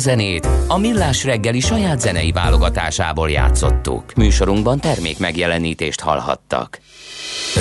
[0.00, 4.14] Zenét a Millás reggeli saját zenei válogatásából játszottuk.
[4.14, 6.80] Műsorunkban termék megjelenítést hallhattak.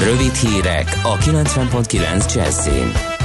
[0.03, 3.18] Rövid hírek a 90.9 Jazzin.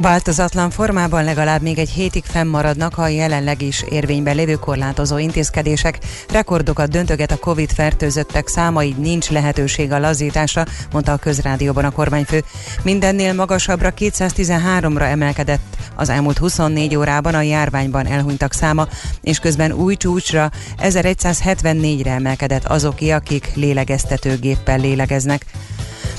[0.00, 5.98] Változatlan formában legalább még egy hétig fennmaradnak a jelenleg is érvényben lévő korlátozó intézkedések.
[6.28, 11.90] Rekordokat döntöget a Covid fertőzöttek száma, így nincs lehetőség a lazításra, mondta a közrádióban a
[11.90, 12.44] kormányfő.
[12.82, 18.88] Mindennél magasabbra 213-ra emelkedett az elmúlt 24 órában a járványban elhunytak száma,
[19.22, 20.50] és közben új csúcsra
[20.82, 25.44] 1174-re emelkedett azoké, akik lélegeztetőgéppel lélegeznek.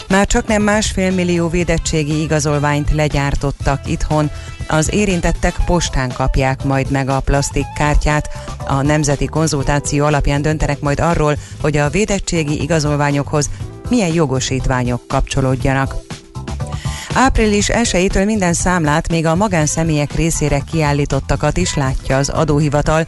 [0.10, 4.32] Már csak nem másfél millió védettségi igazolványt legyártottak itthon,
[4.68, 8.30] az érintettek postán kapják majd meg a plastikkártyát.
[8.68, 13.50] A nemzeti konzultáció alapján döntenek majd arról, hogy a védettségi igazolványokhoz
[13.90, 15.96] milyen jogosítványok kapcsolódjanak.
[17.14, 23.06] Április 1 minden számlát, még a magánszemélyek részére kiállítottakat is látja az adóhivatal.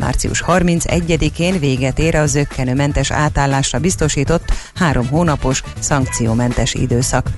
[0.00, 7.30] Március 31-én véget ér a zöggenőmentes átállásra biztosított három hónapos szankciómentes időszak.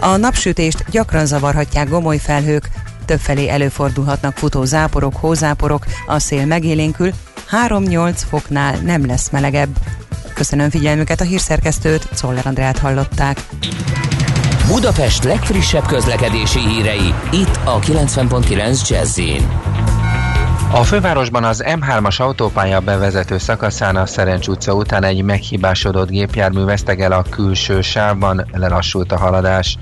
[0.00, 2.68] A napsütést gyakran zavarhatják gomoly felhők,
[3.04, 7.12] többfelé előfordulhatnak futó záporok, hózáporok, a szél megélénkül,
[7.68, 9.78] 3-8 foknál nem lesz melegebb.
[10.34, 13.40] Köszönöm figyelmüket a hírszerkesztőt, Czoller Andrát hallották.
[14.66, 19.20] Budapest legfrissebb közlekedési hírei, itt a 90.9 jazz
[20.76, 27.12] a fővárosban az M3-as autópálya bevezető szakaszán a Szerencs utca után egy meghibásodott gépjármű vesztegel
[27.12, 29.76] a külső sávban, lelassult a haladás.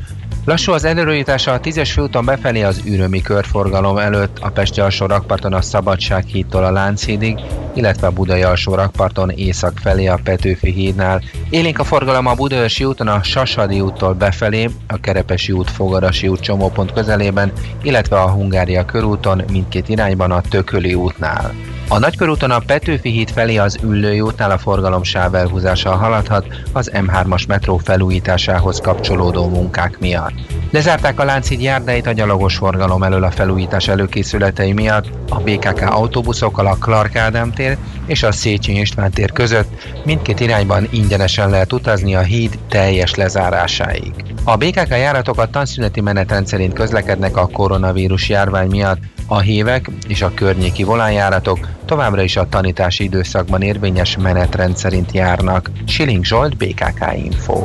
[0.46, 5.52] Lassú az előrőjítása a 10-es főúton befelé az űrömi körforgalom előtt, a Pesti alsó rakparton
[5.52, 7.40] a Szabadság hídtól a Lánchídig,
[7.74, 11.22] illetve a Budai alsó rakparton észak felé a Petőfi hídnál.
[11.50, 16.40] Élénk a forgalom a Budaörsi úton a Sasadi úttól befelé, a Kerepesi út Fogarasi út
[16.40, 17.52] csomópont közelében,
[17.82, 21.54] illetve a Hungária körúton mindkét irányban a Tököli útnál.
[21.88, 26.90] A nagykörúton a Petőfi híd felé az Üllői útnál a forgalom sáv elhúzással haladhat az
[26.94, 30.33] M3-as metró felújításához kapcsolódó munkák miatt.
[30.70, 36.66] Lezárták a Lánchíd járdáit a gyalogos forgalom elől a felújítás előkészületei miatt, a BKK autóbuszokkal
[36.66, 39.68] a Clark Ádám tér és a Széchenyi István tér között
[40.04, 44.12] mindkét irányban ingyenesen lehet utazni a híd teljes lezárásáig.
[44.44, 50.34] A BKK járatokat tanszüneti menetrend szerint közlekednek a koronavírus járvány miatt, a hívek és a
[50.34, 55.70] környéki volánjáratok továbbra is a tanítási időszakban érvényes menetrend szerint járnak.
[55.86, 57.64] Siling Zsolt, BKK Info.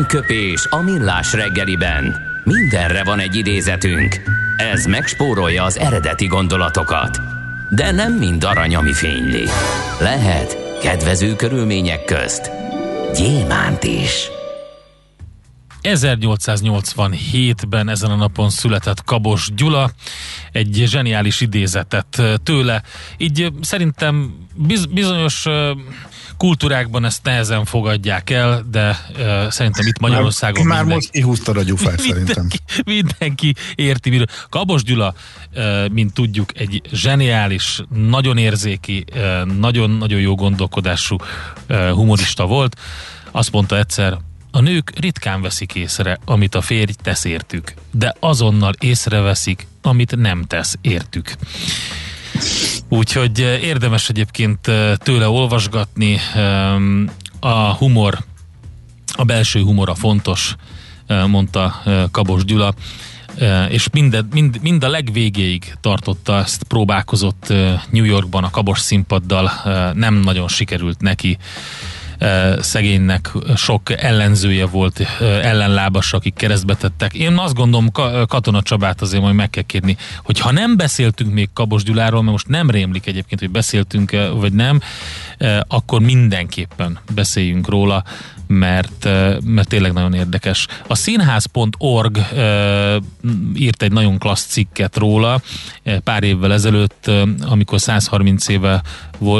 [0.00, 2.16] Aranyköpés a millás reggeliben.
[2.44, 4.20] Mindenre van egy idézetünk.
[4.56, 7.20] Ez megspórolja az eredeti gondolatokat.
[7.70, 9.44] De nem mind arany, ami fényli.
[9.98, 12.50] Lehet kedvező körülmények közt
[13.14, 14.28] gyémánt is.
[15.82, 19.90] 1887-ben ezen a napon született Kabos Gyula,
[20.52, 22.82] egy zseniális idézetet tőle.
[23.16, 25.46] Így szerintem biz- bizonyos
[26.36, 28.98] kultúrákban ezt nehezen fogadják el, de
[29.50, 32.24] szerintem itt Magyarországon Már, már mindenki, most kihúztad a gyufát szerintem.
[32.24, 34.10] mindenki, mindenki érti.
[34.10, 34.26] Miről.
[34.48, 35.14] Kabos Gyula,
[35.92, 39.04] mint tudjuk, egy zseniális, nagyon érzéki,
[39.58, 41.16] nagyon-nagyon jó gondolkodású
[41.68, 42.76] humorista volt.
[43.30, 44.18] Azt mondta egyszer,
[44.50, 50.44] a nők ritkán veszik észre, amit a férj tesz értük, de azonnal észreveszik, amit nem
[50.44, 51.34] tesz értük.
[52.88, 54.60] Úgyhogy érdemes egyébként
[54.96, 56.18] tőle olvasgatni.
[57.40, 58.18] A humor,
[59.12, 60.54] a belső humora fontos,
[61.26, 62.74] mondta Kabos Gyula
[63.68, 67.52] és mind, mind, mind a legvégéig tartotta ezt, próbálkozott
[67.90, 69.50] New Yorkban a kabos színpaddal,
[69.94, 71.38] nem nagyon sikerült neki
[72.60, 75.00] szegénynek sok ellenzője volt,
[75.42, 77.14] ellenlábas, akik keresztbe tettek.
[77.14, 77.90] Én azt gondolom,
[78.26, 82.32] Katona Csabát azért majd meg kell kérni, hogy ha nem beszéltünk még Kabos Gyuláról, mert
[82.32, 84.80] most nem rémlik egyébként, hogy beszéltünk vagy nem,
[85.68, 88.04] akkor mindenképpen beszéljünk róla,
[88.46, 89.04] mert,
[89.44, 90.66] mert tényleg nagyon érdekes.
[90.86, 92.18] A színház.org
[93.54, 95.40] írt egy nagyon klassz cikket róla
[96.04, 97.10] pár évvel ezelőtt,
[97.40, 98.82] amikor 130 éve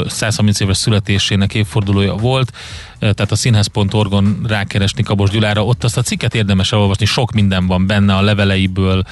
[0.07, 2.51] 130 éves születésének évfordulója volt,
[2.99, 7.87] tehát a színház.org-on rákeresni Kabos Gyulára, ott azt a cikket érdemes elolvasni, sok minden van
[7.87, 9.03] benne, a leveleiből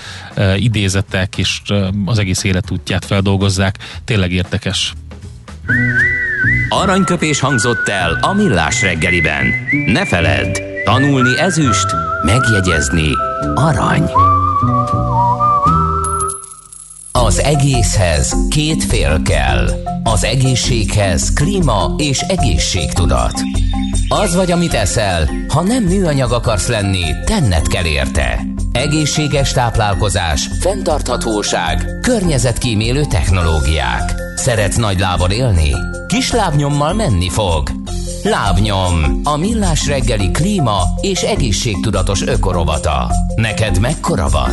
[0.55, 1.61] idézetek, és
[2.05, 4.93] az egész életútját feldolgozzák, tényleg érdekes.
[6.69, 9.53] Aranyköpés hangzott el a millás reggeliben.
[9.85, 11.87] Ne feledd, tanulni ezüst,
[12.25, 13.09] megjegyezni
[13.55, 14.09] arany.
[17.29, 19.69] Az egészhez két fél kell.
[20.03, 23.33] Az egészséghez klíma és egészségtudat.
[24.07, 28.45] Az vagy, amit eszel, ha nem műanyag akarsz lenni, tenned kell érte.
[28.71, 34.13] Egészséges táplálkozás, fenntarthatóság, környezetkímélő technológiák.
[34.35, 35.71] Szeretsz nagy lábon élni?
[36.07, 37.71] Kis lábnyommal menni fog.
[38.23, 43.11] Lábnyom, a millás reggeli klíma és egészségtudatos ökorovata.
[43.35, 44.51] Neked mekkora van?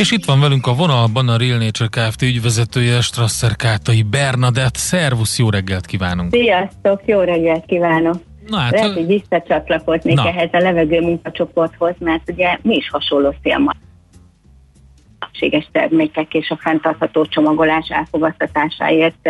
[0.00, 2.22] És itt van velünk a vonalban a Real Nature Kft.
[2.22, 4.74] ügyvezetője, Strasser Kátai Bernadett.
[4.74, 6.34] Szervusz, jó reggelt kívánunk!
[6.34, 8.14] Sziasztok, jó reggelt kívánok!
[8.46, 10.28] Na hát, Lehet, hogy visszacsatlakoznék na.
[10.28, 13.72] ehhez a levegő munkacsoporthoz, mert ugye mi is hasonló szélma
[15.72, 19.28] termékek és a fenntartható csomagolás elfogadtatásáért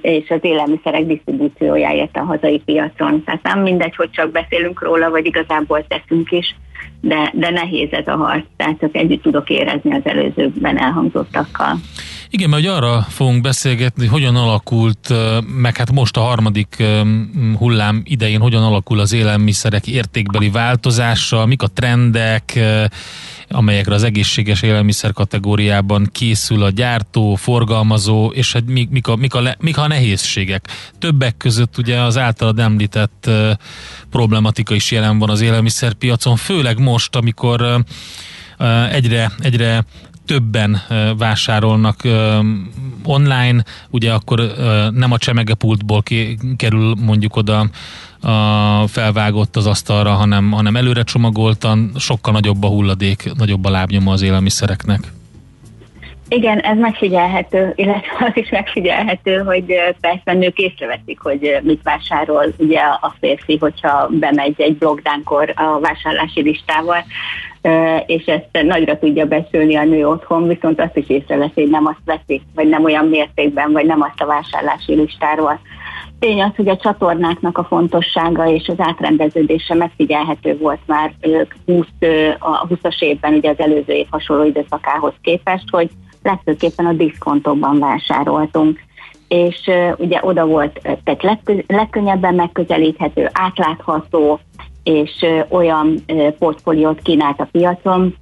[0.00, 3.24] és az élelmiszerek disztribúciójáért a hazai piacon.
[3.24, 6.56] Tehát nem mindegy, hogy csak beszélünk róla, vagy igazából teszünk is,
[7.00, 11.76] de, de nehéz ez a harc, tehát csak együtt tudok érezni az előzőkben elhangzottakkal.
[12.30, 15.12] Igen, mert arra fogunk beszélgetni, hogyan alakult,
[15.46, 16.82] meg hát most a harmadik
[17.56, 22.58] hullám idején hogyan alakul az élelmiszerek értékbeli változása, mik a trendek,
[23.48, 29.34] amelyekre az egészséges élelmiszer kategóriában készül a gyártó, forgalmazó, és hogy mik, mik, a, mik,
[29.34, 30.68] a, mik a nehézségek.
[30.98, 33.30] Többek között ugye az általad említett
[34.10, 37.84] problematika is jelen van az élelmiszerpiacon, főleg most, amikor
[38.90, 39.84] egyre, egyre
[40.26, 40.82] többen
[41.18, 42.02] vásárolnak
[43.04, 44.52] online, ugye akkor
[44.94, 46.02] nem a csemegepultból
[46.56, 47.70] kerül mondjuk oda
[48.20, 54.12] a felvágott az asztalra, hanem, hanem előre csomagoltan, sokkal nagyobb a hulladék, nagyobb a lábnyoma
[54.12, 55.12] az élelmiszereknek.
[56.28, 59.64] Igen, ez megfigyelhető, illetve az is megfigyelhető, hogy
[60.00, 66.42] persze nők észreveszik, hogy mit vásárol ugye a férfi, hogyha bemegy egy blogdánkor a vásárlási
[66.42, 67.04] listával,
[68.06, 72.00] és ezt nagyra tudja beszélni a nő otthon, viszont azt is észreveszi, hogy nem azt
[72.04, 75.60] veszik, vagy nem olyan mértékben, vagy nem azt a vásárlási listáról.
[76.18, 81.12] Tény az, hogy a csatornáknak a fontossága és az átrendeződése megfigyelhető volt már
[81.66, 81.86] 20,
[82.38, 85.90] a 20-as évben, ugye az előző év hasonló időszakához képest, hogy
[86.26, 88.78] legfőképpen a diszkontokban vásároltunk
[89.28, 94.40] és uh, ugye oda volt tehát leg, legkönnyebben megközelíthető, átlátható,
[94.82, 98.14] és uh, olyan uh, portfóliót kínált a piacon,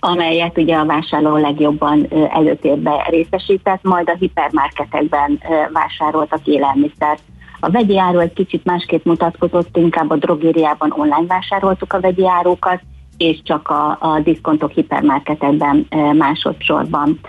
[0.00, 5.40] amelyet ugye a vásárló legjobban előtérbe részesített, majd a hipermarketekben
[5.72, 7.22] vásároltak élelmiszert.
[7.60, 12.80] A vegyi áru egy kicsit másképp mutatkozott, inkább a drogériában online vásároltuk a vegyi árukat,
[13.16, 17.20] és csak a, a diszkontok hipermarketekben másodszorban.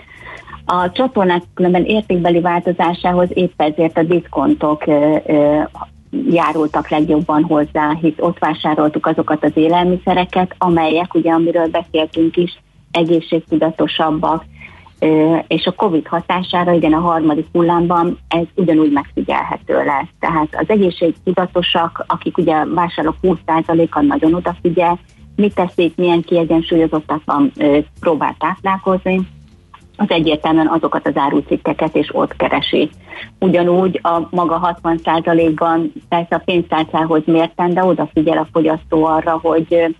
[0.64, 4.84] A csatornák különben értékbeli változásához épp ezért a diszkontok
[6.30, 12.58] járultak legjobban hozzá, hisz ott vásároltuk azokat az élelmiszereket, amelyek, ugye amiről beszéltünk is,
[12.90, 14.44] egészségtudatosabbak,
[15.46, 20.08] és a COVID hatására, igen, a harmadik hullámban ez ugyanúgy megfigyelhető lesz.
[20.20, 24.98] Tehát az egészségtudatosak, akik ugye vásárlók 20%-a nagyon odafigyel,
[25.36, 27.52] mit teszik, milyen kiegyensúlyozottakban
[28.00, 29.20] próbál táplálkozni,
[29.96, 32.90] az egyértelműen azokat az árucikkeket és ott keresi.
[33.38, 39.96] Ugyanúgy a maga 60%-ban persze a pénztárcához mérten, de odafigyel a fogyasztó arra, hogy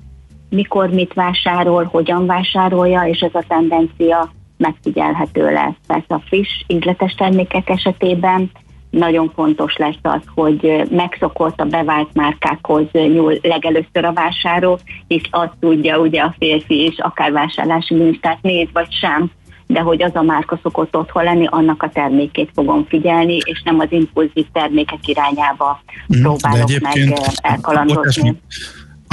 [0.48, 5.74] mikor mit vásárol, hogyan vásárolja, és ez a tendencia megfigyelhető lesz.
[5.86, 8.50] Persze a friss, ízletes termékek esetében
[8.90, 15.54] nagyon fontos lesz az, hogy megszokott a bevált márkákhoz nyúl legelőször a vásárló, és azt
[15.60, 19.30] tudja ugye a férfi is, akár vásárlási minisztert néz vagy sem,
[19.66, 23.78] de hogy az a márka szokott otthon lenni, annak a termékét fogom figyelni, és nem
[23.78, 25.80] az impulzív termékek irányába
[26.16, 27.12] mm, próbálok meg
[27.42, 28.40] elkalandozni.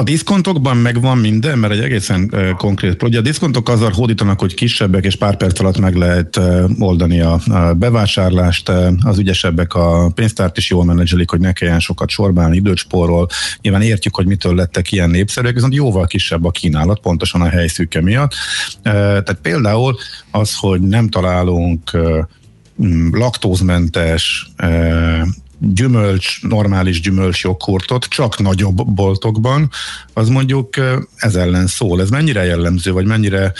[0.02, 4.54] A diszkontokban megvan minden, mert egy egészen uh, konkrét ugye A diszkontok azzal hódítanak, hogy
[4.54, 9.74] kisebbek és pár perc alatt meg lehet uh, oldani a, a bevásárlást, uh, az ügyesebbek
[9.74, 13.28] a pénztárt is jól menedzselik, hogy ne kelljen sokat sorbálni, időt spórol.
[13.62, 18.02] Nyilván értjük, hogy mitől lettek ilyen népszerűek, viszont jóval kisebb a kínálat, pontosan a helyszűke
[18.02, 18.34] miatt.
[18.84, 19.98] Tehát például
[20.32, 21.98] az, hogy nem találunk
[23.12, 24.52] laktózmentes,
[25.62, 29.70] gyümölcs, normális gyümölcs joghurtot csak nagyobb boltokban,
[30.14, 30.76] az mondjuk
[31.16, 32.02] ez ellen szól.
[32.02, 33.54] Ez mennyire jellemző, vagy mennyire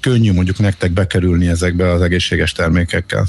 [0.00, 3.26] könnyű mondjuk nektek bekerülni ezekbe az egészséges termékekkel?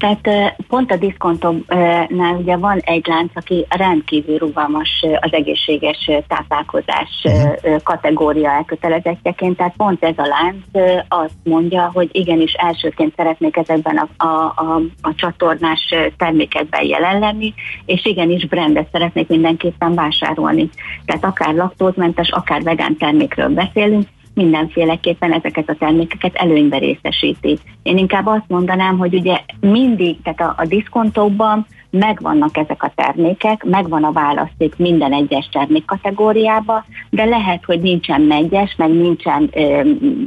[0.00, 7.82] Tehát pont a diszkontoknál ugye van egy lánc, aki rendkívül rugalmas az egészséges táplálkozás uh-huh.
[7.82, 14.24] kategória elkötelezettjeként, tehát pont ez a lánc azt mondja, hogy igenis elsőként szeretnék ezekben a,
[14.24, 17.54] a, a, a csatornás termékekben jelen lenni,
[17.86, 20.68] és igenis brandet szeretnék mindenképpen vásárolni.
[21.04, 27.58] Tehát akár laktózmentes, akár vegán termékről beszélünk, mindenféleképpen ezeket a termékeket előnybe részesíti.
[27.82, 33.64] Én inkább azt mondanám, hogy ugye mindig, tehát a, a diszkontókban megvannak ezek a termékek,
[33.64, 39.80] megvan a választék minden egyes termékkategóriába, de lehet, hogy nincsen megyes, meg nincsen ö,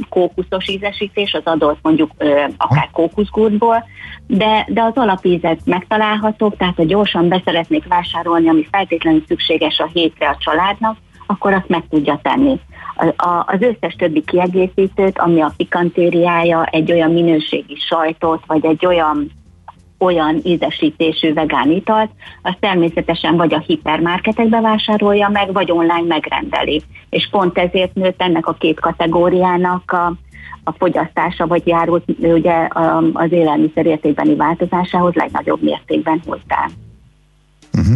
[0.09, 3.83] kókuszos ízesítés az adott mondjuk ö, akár kókuszgurtból,
[4.27, 10.29] de, de az alapízek megtalálhatók, tehát ha gyorsan beszeretnék vásárolni, ami feltétlenül szükséges a hétre
[10.29, 12.59] a családnak, akkor azt meg tudja tenni
[13.45, 19.31] az összes többi kiegészítőt, ami a pikantériája, egy olyan minőségi sajtot, vagy egy olyan
[19.97, 22.11] olyan ízesítésű vegán italt,
[22.41, 26.81] az természetesen vagy a hipermarketekbe vásárolja meg, vagy online megrendeli.
[27.09, 30.13] És pont ezért nőtt ennek a két kategóriának a,
[30.63, 32.67] a fogyasztása, vagy járult ugye
[33.13, 36.69] az élelmiszer értékbeni változásához legnagyobb mértékben hozzá.
[37.73, 37.95] Uh-huh.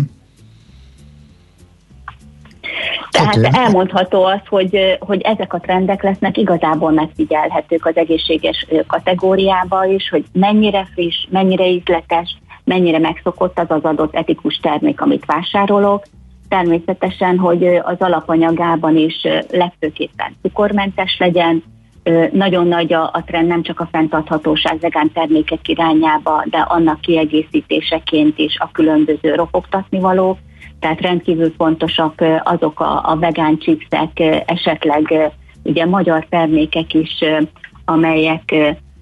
[3.09, 10.09] Tehát elmondható az, hogy, hogy ezek a trendek lesznek igazából megfigyelhetők az egészséges kategóriába is,
[10.09, 16.05] hogy mennyire friss, mennyire ízletes, mennyire megszokott az az adott etikus termék, amit vásárolok.
[16.49, 21.63] Természetesen, hogy az alapanyagában is legfőképpen cukormentes legyen,
[22.31, 28.37] nagyon nagy a, a trend nem csak a fenntarthatóság vegán termékek irányába, de annak kiegészítéseként
[28.37, 30.37] is a különböző ropogtatni valók,
[30.79, 35.31] tehát rendkívül fontosak azok a, a vegán chipsek, esetleg
[35.63, 37.23] ugye magyar termékek is,
[37.85, 38.55] amelyek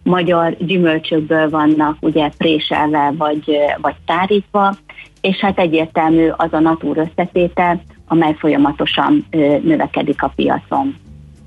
[0.04, 4.76] magyar gyümölcsökből vannak ugye préselve vagy, vagy tárítva,
[5.22, 9.26] és hát egyértelmű az a natúr összetétel, amely folyamatosan
[9.64, 10.96] növekedik a piacon.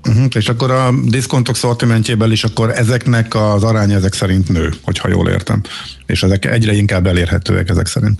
[0.07, 5.09] Uh-huh, és akkor a diszkontok szortimentjében is akkor ezeknek az aránya ezek szerint nő, hogyha
[5.09, 5.61] jól értem.
[6.05, 8.19] És ezek egyre inkább elérhetőek ezek szerint.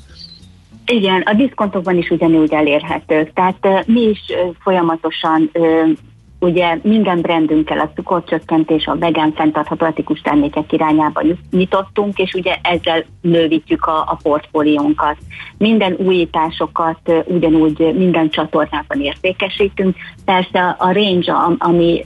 [0.91, 3.33] Igen, a diszkontokban is ugyanúgy elérhetők.
[3.33, 4.19] Tehát mi is
[4.59, 5.51] folyamatosan
[6.39, 11.21] ugye minden brandünkkel a cukorcsökkentés, a vegán fenntartható etikus termékek irányába
[11.51, 15.17] nyitottunk, és ugye ezzel növítjük a, a portfóliónkat.
[15.57, 19.95] Minden újításokat ugyanúgy minden csatornában értékesítünk.
[20.25, 22.03] Persze a range, ami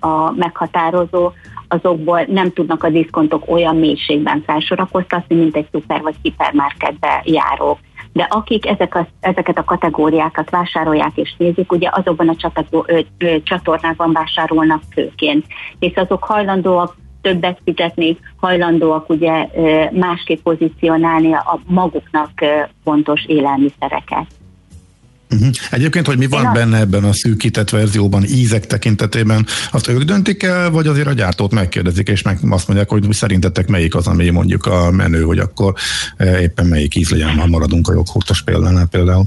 [0.00, 1.32] a meghatározó,
[1.68, 7.78] azokból nem tudnak a diszkontok olyan mélységben felsorakoztatni, mint egy szuper vagy hipermarketbe járók
[8.16, 12.50] de akik ezek a, ezeket a kategóriákat vásárolják és nézik, ugye azokban a
[13.42, 15.46] csatornákban vásárolnak főként,
[15.78, 19.48] és azok hajlandóak többet fizetni, hajlandóak ugye
[19.92, 22.30] másképp pozícionálni a maguknak
[22.84, 24.26] fontos élelmiszereket.
[25.36, 25.54] Uh-huh.
[25.70, 30.42] Egyébként, hogy mi van Én benne ebben a szűkített verzióban, ízek tekintetében, azt ők döntik
[30.42, 34.30] el, vagy azért a gyártót megkérdezik, és meg azt mondják, hogy szerintetek melyik az, ami
[34.30, 35.74] mondjuk a menő, hogy akkor
[36.16, 39.24] eh, éppen melyik íz legyen, ha maradunk a joghurtos példánál például.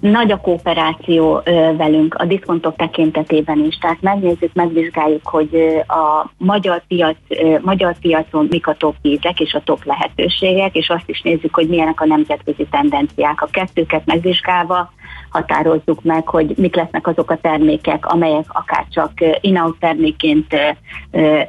[0.00, 3.78] nagy a kooperáció ö, velünk a diszkontok tekintetében is.
[3.78, 7.16] Tehát megnézzük, megvizsgáljuk, hogy ö, a magyar, piac,
[7.62, 11.68] magyar piacon mik a top ízek és a top lehetőségek, és azt is nézzük, hogy
[11.68, 13.42] milyenek a nemzetközi tendenciák.
[13.42, 14.92] A kettőket megvizsgálva
[15.34, 20.54] határozzuk meg, hogy mik lesznek azok a termékek, amelyek akár csak in-out termékként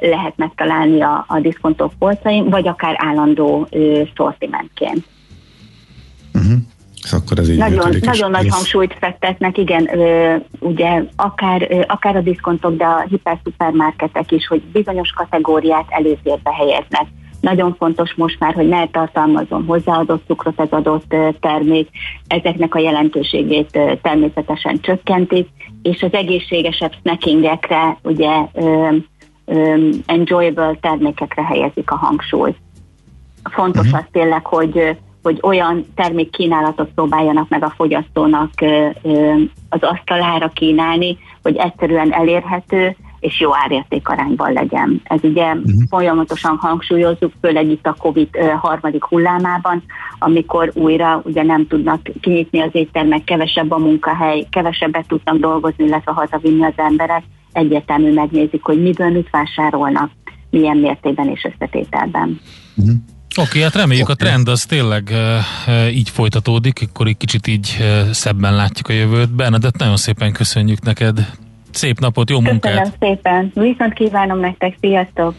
[0.00, 3.68] lehet megtalálni a, a diszkontok polcain, vagy akár állandó
[4.16, 5.04] szortimentként.
[7.06, 12.16] És akkor ez így Nagyon, nagyon nagy hangsúlyt fektetnek, igen, ö, ugye akár, ö, akár
[12.16, 17.06] a diszkontok, de a hiperszupermarketek is, hogy bizonyos kategóriát előtérbe helyeznek.
[17.40, 21.88] Nagyon fontos most már, hogy ne tartalmazom hozzáadott cukrot az adott termék,
[22.26, 25.48] ezeknek a jelentőségét természetesen csökkentik,
[25.82, 28.30] és az egészségesebb snackingekre, ugye
[30.06, 32.56] enjoyable termékekre helyezik a hangsúlyt
[33.50, 38.50] fontos az tényleg, hogy hogy olyan termékkínálatot próbáljanak meg a fogyasztónak
[39.68, 45.00] az asztalára kínálni, hogy egyszerűen elérhető és jó árérték arányban legyen.
[45.04, 45.54] Ez ugye
[45.88, 48.28] folyamatosan hangsúlyozzuk, főleg itt a COVID
[48.60, 49.82] harmadik hullámában,
[50.18, 56.12] amikor újra ugye nem tudnak kinyitni az éttermek, kevesebb a munkahely, kevesebbet tudnak dolgozni, illetve
[56.12, 60.10] hazavinni az emberek, egyértelmű megnézik, hogy miből mit vásárolnak,
[60.50, 62.40] milyen mértékben és összetételben.
[63.38, 67.76] Oké, okay, hát reméljük a trend az tényleg e, így folytatódik, akkor egy kicsit így
[67.80, 69.34] e, szebben látjuk a jövőt.
[69.34, 71.26] Bernadett, nagyon szépen köszönjük neked.
[71.76, 72.72] Szép napot, jó munkát!
[72.72, 75.34] Köszönöm szépen, viszont kívánom nektek, sziasztok!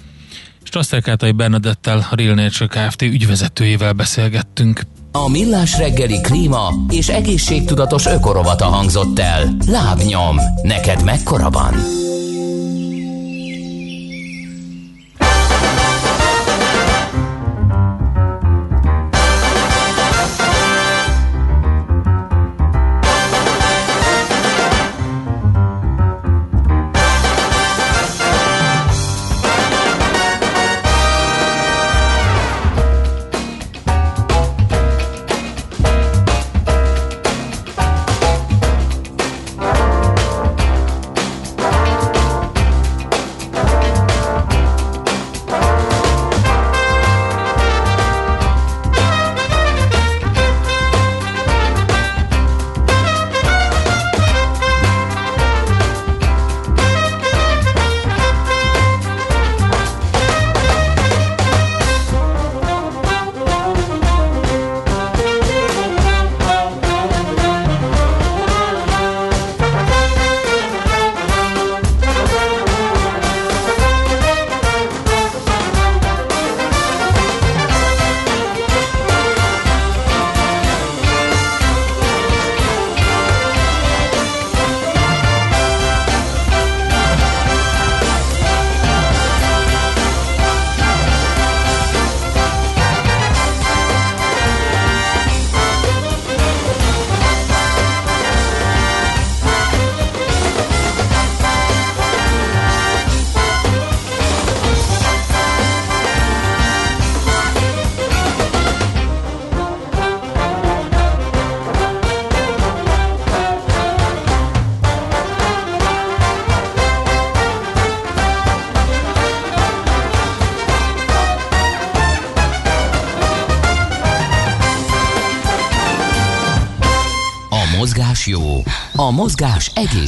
[0.64, 3.02] Strasszerkátai Bernadettel, a Real Nature Kft.
[3.02, 4.82] ügyvezetőjével beszélgettünk.
[5.12, 9.44] A Millás reggeli klíma és egészségtudatos ökorovata hangzott el.
[9.68, 11.74] Lábnyom, neked mekkora van?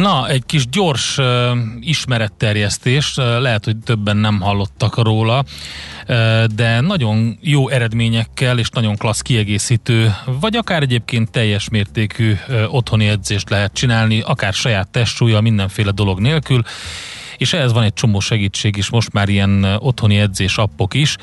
[0.00, 1.26] Na, egy kis gyors uh,
[1.80, 5.44] ismeretterjesztés, uh, lehet, hogy többen nem hallottak róla,
[6.08, 12.74] uh, de nagyon jó eredményekkel és nagyon klassz kiegészítő, vagy akár egyébként teljes mértékű uh,
[12.74, 16.62] otthoni edzést lehet csinálni, akár saját testsúlya, mindenféle dolog nélkül
[17.40, 21.16] és ehhez van egy csomó segítség is, most már ilyen otthoni edzés appok is,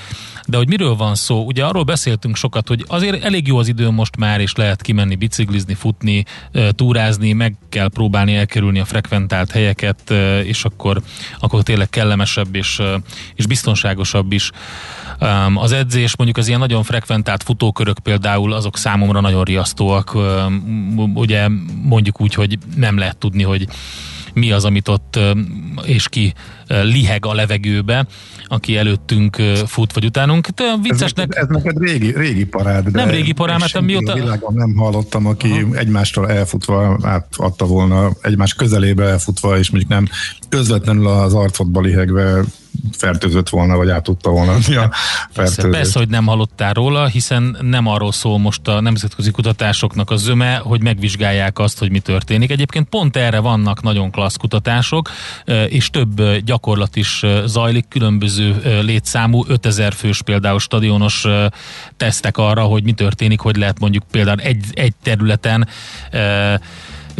[0.45, 3.89] de hogy miről van szó, ugye arról beszéltünk sokat, hogy azért elég jó az idő
[3.89, 6.23] most már, és lehet kimenni biciklizni, futni,
[6.69, 10.13] túrázni, meg kell próbálni elkerülni a frekventált helyeket,
[10.43, 11.01] és akkor,
[11.39, 12.81] akkor tényleg kellemesebb és,
[13.35, 14.51] és biztonságosabb is.
[15.55, 20.17] Az edzés, mondjuk az ilyen nagyon frekventált futókörök például, azok számomra nagyon riasztóak,
[21.13, 21.47] ugye
[21.81, 23.67] mondjuk úgy, hogy nem lehet tudni, hogy
[24.37, 25.19] mi az, amit ott
[25.83, 26.33] és ki
[26.67, 28.07] liheg a levegőbe,
[28.45, 29.35] aki előttünk
[29.65, 30.47] fut, vagy utánunk.
[30.47, 31.35] De viccesnek...
[31.35, 32.91] Ez, ez neked régi, régi parád.
[32.91, 34.11] Nem régi parád, mert mióta...
[34.11, 35.75] A világon nem hallottam, aki Aha.
[35.75, 40.07] egymástól elfutva átadta volna, egymás közelébe elfutva, és mondjuk nem
[40.49, 42.43] közvetlenül az arcodba lihegve
[42.91, 44.89] fertőzött volna, vagy át tudta volna a
[45.33, 50.15] persze, persze, hogy nem hallottál róla, hiszen nem arról szól most a nemzetközi kutatásoknak a
[50.15, 52.51] zöme, hogy megvizsgálják azt, hogy mi történik.
[52.51, 55.09] Egyébként pont erre vannak nagyon klassz kutatások,
[55.67, 61.25] és több gyakorlat is zajlik, különböző létszámú, 5000 fős például stadionos
[61.97, 65.67] tesztek arra, hogy mi történik, hogy lehet mondjuk például egy, egy területen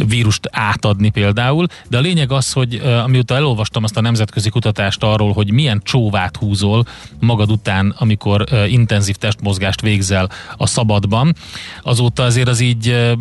[0.06, 2.74] vírust átadni például, de a lényeg az, hogy
[3.04, 6.86] amióta elolvastam azt a nemzetközi kutatást arról, hogy milyen csóvát húzol
[7.20, 11.34] magad után, amikor intenzív testmozgást végzel a szabadban,
[11.82, 13.14] azóta azért az így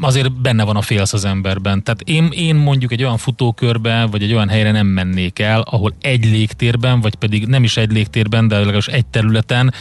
[0.00, 1.82] azért benne van a félsz az emberben.
[1.82, 5.94] Tehát én, én mondjuk egy olyan futókörbe, vagy egy olyan helyre nem mennék el, ahol
[6.00, 9.74] egy légtérben, vagy pedig nem is egy légtérben, de legalábbis egy területen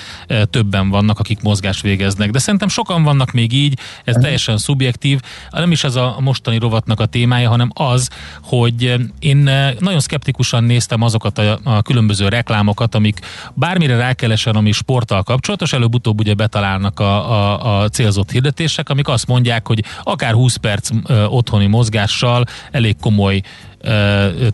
[0.49, 2.31] többen vannak, akik mozgást végeznek.
[2.31, 5.19] De szerintem sokan vannak még így, ez teljesen szubjektív.
[5.51, 8.09] Nem is ez a mostani rovatnak a témája, hanem az,
[8.43, 13.19] hogy eh, én eh, nagyon szkeptikusan néztem azokat a, a különböző reklámokat, amik
[13.53, 19.27] bármire rákelesen, ami sporttal kapcsolatos, előbb-utóbb ugye betalálnak a, a, a célzott hirdetések, amik azt
[19.27, 23.41] mondják, hogy akár 20 perc eh, otthoni mozgással elég komoly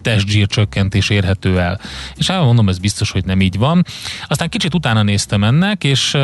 [0.02, 1.80] testzsír csökkentés érhető el.
[2.16, 3.86] És hát mondom, ez biztos, hogy nem így van.
[4.28, 6.18] Aztán kicsit utána néztem ennek, és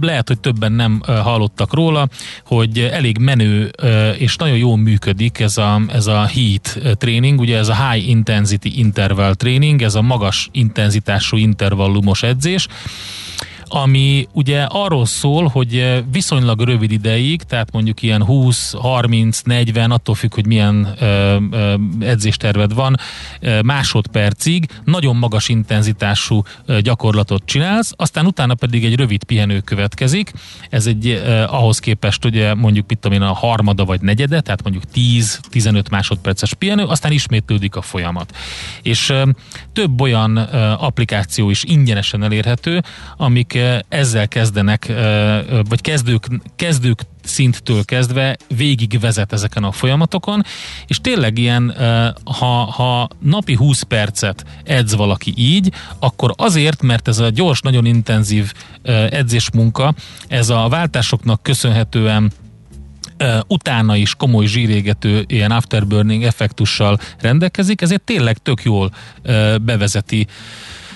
[0.00, 2.08] lehet, hogy többen nem hallottak róla,
[2.46, 3.70] hogy elég menő
[4.18, 8.78] és nagyon jól működik ez a, ez a HEAT tréning, ugye ez a High Intensity
[8.78, 12.66] Interval Training, ez a magas intenzitású intervallumos edzés,
[13.76, 19.90] ami ugye arról szól, hogy eh, viszonylag rövid ideig, tehát mondjuk ilyen 20, 30, 40,
[19.90, 22.96] attól függ, hogy milyen ö, eh, ö, eh, edzésterved van,
[23.40, 30.32] ö, másodpercig nagyon magas intenzitású ö, gyakorlatot csinálsz, aztán utána pedig egy rövid pihenő következik.
[30.70, 34.62] Ez egy ö, ahhoz képest ugye mondjuk mit tudom én, a harmada vagy negyede, tehát
[34.62, 38.36] mondjuk 10-15 másodperces pihenő, aztán ismétlődik a folyamat.
[38.82, 39.22] És ö,
[39.72, 40.46] több olyan ö,
[40.78, 42.82] applikáció is ingyenesen elérhető,
[43.16, 44.92] amik ezzel kezdenek,
[45.68, 50.44] vagy kezdők, kezdők szinttől kezdve végig vezet ezeken a folyamatokon,
[50.86, 51.74] és tényleg ilyen,
[52.24, 57.84] ha, ha napi 20 percet edz valaki így, akkor azért, mert ez a gyors, nagyon
[57.84, 58.52] intenzív
[59.10, 59.94] edzésmunka,
[60.28, 62.32] ez a váltásoknak köszönhetően
[63.46, 68.90] utána is komoly zsírégető ilyen afterburning effektussal rendelkezik, ezért tényleg tök jól
[69.62, 70.26] bevezeti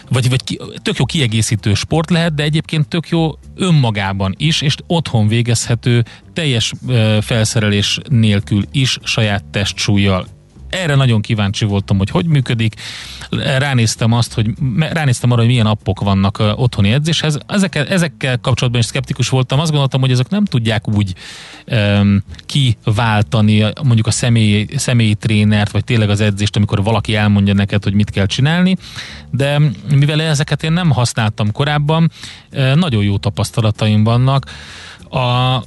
[0.08, 5.28] vagy, vagy tök jó kiegészítő sport lehet, de egyébként tök jó önmagában is, és otthon
[5.28, 6.72] végezhető teljes
[7.20, 10.26] felszerelés nélkül is saját testsúlyjal
[10.68, 12.74] erre nagyon kíváncsi voltam, hogy hogy működik.
[13.58, 17.38] Ránéztem azt, hogy ránéztem arra, hogy milyen appok vannak otthoni edzéshez.
[17.46, 19.60] Ezekkel, ezekkel kapcsolatban is szkeptikus voltam.
[19.60, 21.14] Azt gondoltam, hogy ezek nem tudják úgy
[21.66, 27.82] um, kiváltani mondjuk a személyi, személyi trénert, vagy tényleg az edzést, amikor valaki elmondja neked,
[27.82, 28.76] hogy mit kell csinálni.
[29.30, 29.60] De
[29.94, 32.10] mivel ezeket én nem használtam korábban,
[32.74, 34.46] nagyon jó tapasztalataim vannak.
[35.10, 35.62] A,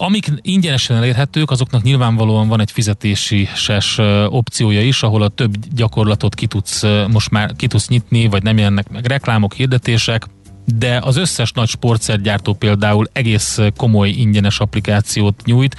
[0.00, 6.34] Amik ingyenesen elérhetők, azoknak nyilvánvalóan van egy fizetési ses opciója is, ahol a több gyakorlatot
[6.34, 10.26] ki tudsz, most már ki tudsz nyitni, vagy nem jelennek meg reklámok, hirdetések,
[10.64, 15.76] de az összes nagy sportszergyártó például egész komoly ingyenes applikációt nyújt.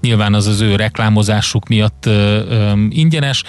[0.00, 2.08] Nyilván az az ő reklámozásuk miatt
[2.88, 3.42] ingyenes,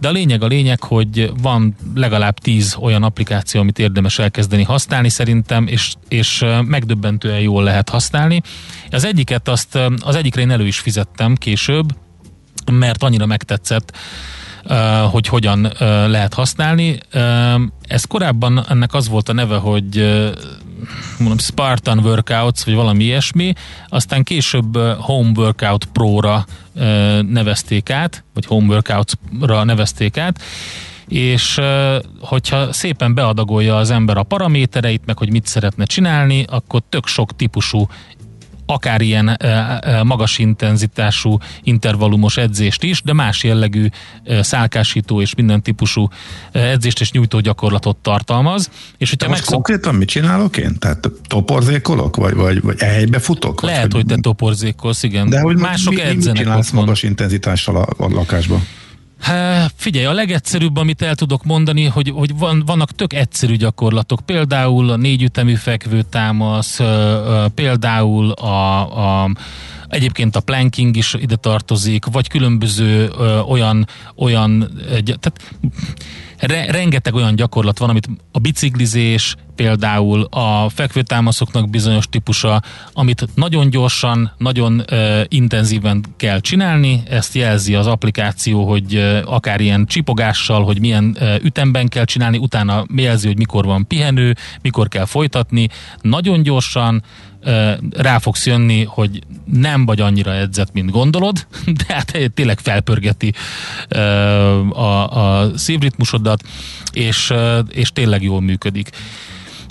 [0.00, 5.08] de a lényeg a lényeg, hogy van legalább tíz olyan applikáció, amit érdemes elkezdeni használni
[5.08, 8.42] szerintem, és, és megdöbbentően jól lehet használni.
[8.90, 11.94] Az egyiket azt, az egyikre én elő is fizettem később,
[12.72, 13.96] mert annyira megtetszett,
[15.10, 15.72] hogy hogyan
[16.08, 16.98] lehet használni.
[17.82, 20.22] Ez korábban ennek az volt a neve, hogy
[21.18, 23.52] mondom, Spartan Workouts, vagy valami ilyesmi,
[23.88, 26.46] aztán később Home Workout Pro-ra
[27.22, 30.40] nevezték át, vagy Home Workouts-ra nevezték át,
[31.08, 31.60] és
[32.20, 37.36] hogyha szépen beadagolja az ember a paramétereit, meg hogy mit szeretne csinálni, akkor tök sok
[37.36, 37.88] típusú
[38.66, 39.38] akár ilyen
[40.02, 43.86] magas intenzitású intervallumos edzést is, de más jellegű
[44.40, 46.08] szálkásító és minden típusú
[46.52, 48.70] edzést és nyújtó gyakorlatot tartalmaz.
[48.98, 49.52] És hogyha megszok...
[49.52, 50.78] konkrétan mit csinálok én?
[50.78, 52.16] Tehát toporzékolok?
[52.16, 53.60] Vagy, vagy, vagy helybe futok?
[53.60, 55.28] Vagy Lehet, hogy te toporzékolsz, igen.
[55.28, 56.80] De hogy Mások mi, mi, mit edzenek csinálsz otthon.
[56.80, 58.66] magas intenzitással a, a lakásban?
[59.20, 64.20] Há, Figyelj, a legegyszerűbb, amit el tudok mondani, hogy, hogy van, vannak tök egyszerű gyakorlatok.
[64.20, 66.80] Például a négyütemű fekvő támasz,
[67.54, 69.30] például a, a
[69.88, 73.86] Egyébként a planking is ide tartozik, vagy különböző ö, olyan,
[74.16, 74.70] olyan
[75.02, 75.40] tehát
[76.38, 83.70] re, rengeteg olyan gyakorlat van, amit a biciklizés, például a fekvőtámaszoknak bizonyos típusa, amit nagyon
[83.70, 90.64] gyorsan, nagyon ö, intenzíven kell csinálni, ezt jelzi az applikáció, hogy ö, akár ilyen csipogással,
[90.64, 95.68] hogy milyen ö, ütemben kell csinálni, utána jelzi, hogy mikor van pihenő, mikor kell folytatni,
[96.00, 97.02] nagyon gyorsan,
[97.90, 101.46] rá fogsz jönni, hogy nem vagy annyira edzett, mint gondolod,
[101.86, 103.32] de hát tényleg felpörgeti
[104.70, 106.42] a, a szívritmusodat,
[106.92, 107.32] és,
[107.68, 108.90] és tényleg jól működik.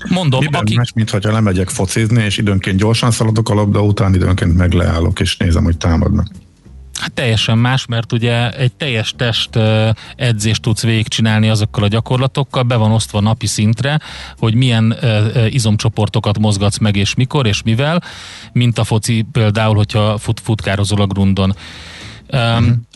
[0.09, 0.75] Mondom, Miben aki...
[0.75, 5.37] más, mint hogyha lemegyek focizni, és időnként gyorsan szaladok a labda után, időnként megleállok, és
[5.37, 6.27] nézem, hogy támadnak.
[6.99, 9.59] Hát teljesen más, mert ugye egy teljes test
[10.15, 13.99] edzést tudsz végigcsinálni azokkal a gyakorlatokkal, be van osztva napi szintre,
[14.37, 14.95] hogy milyen
[15.49, 18.03] izomcsoportokat mozgatsz meg és mikor és mivel,
[18.51, 21.55] mint a foci például, hogyha fut, futkározol a grundon.
[22.31, 22.87] Um,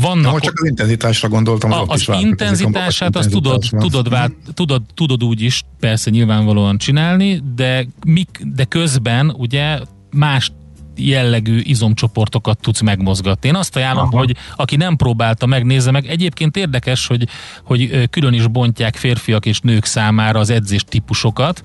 [0.00, 0.42] vannak Mhm.
[0.42, 4.82] Csak az intenzitásra gondoltam, az, a, ott az is intenzitását azt tudod, tudod, vál, tudod,
[4.94, 9.78] tudod úgy is persze nyilvánvalóan csinálni, de, mik, de közben ugye
[10.10, 10.52] más
[10.96, 13.48] jellegű izomcsoportokat tudsz megmozgatni.
[13.48, 14.18] Én azt ajánlom, Aha.
[14.18, 16.06] hogy aki nem próbálta, megnézze meg.
[16.06, 17.28] Egyébként érdekes, hogy,
[17.64, 21.62] hogy külön is bontják férfiak és nők számára az edzés típusokat,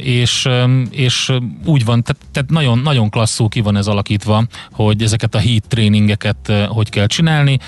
[0.00, 0.48] és,
[0.90, 1.32] és
[1.64, 5.68] úgy van, tehát, tehát nagyon, nagyon klasszul ki van ez alakítva, hogy ezeket a heat
[5.68, 7.58] tréningeket hogy kell csinálni,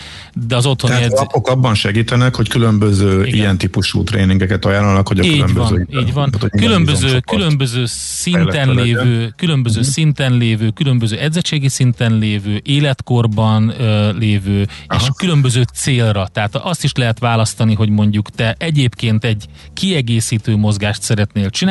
[0.46, 1.12] de az otthoni Tehát edz...
[1.12, 3.34] az appok abban segítenek, hogy különböző Igen.
[3.34, 5.86] ilyen típusú tréningeket ajánlanak, hogy a így különböző...
[5.90, 6.30] van, így van.
[6.30, 9.88] tehát, Különböző, különböző szinten lévő, különböző Mhm.
[9.88, 15.00] szinten lévő, különböző edzettségi szinten lévő, életkorban ö, lévő, Aha.
[15.02, 16.26] és különböző célra.
[16.32, 21.64] Tehát azt is lehet választani, hogy mondjuk te egyébként egy kiegészítő mozgást szeretnél csinálni,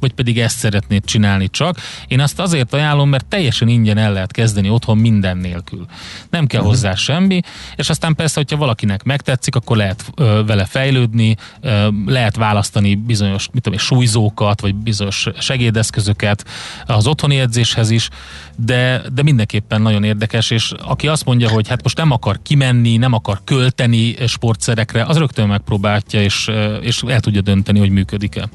[0.00, 1.76] vagy pedig ezt szeretnéd csinálni csak.
[2.08, 5.86] Én azt azért ajánlom, mert teljesen ingyen el lehet kezdeni otthon minden nélkül.
[6.30, 7.40] Nem kell hozzá semmi,
[7.76, 13.48] és aztán persze, hogyha valakinek megtetszik, akkor lehet ö, vele fejlődni, ö, lehet választani bizonyos
[13.52, 16.44] mit tudom, súlyzókat, vagy bizonyos segédeszközöket
[16.86, 18.08] az otthoni edzéshez is,
[18.56, 22.96] de, de mindenképpen nagyon érdekes, és aki azt mondja, hogy hát most nem akar kimenni,
[22.96, 28.48] nem akar költeni sportszerekre, az rögtön megpróbálja, és, és el tudja dönteni, hogy működik-e.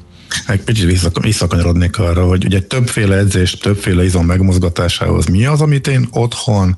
[0.46, 5.86] Egy picit visszak- visszakanyarodnék arra, hogy ugye többféle edzés, többféle izom megmozgatásához mi az, amit
[5.86, 6.76] én otthon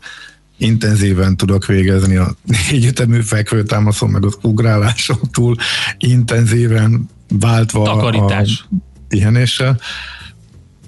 [0.56, 2.34] intenzíven tudok végezni a
[2.70, 5.56] négyütemű fekvőtámaszon, meg az ugráláson túl
[5.98, 8.64] intenzíven váltva Takarítás.
[8.70, 8.74] a
[9.08, 9.80] pihenéssel.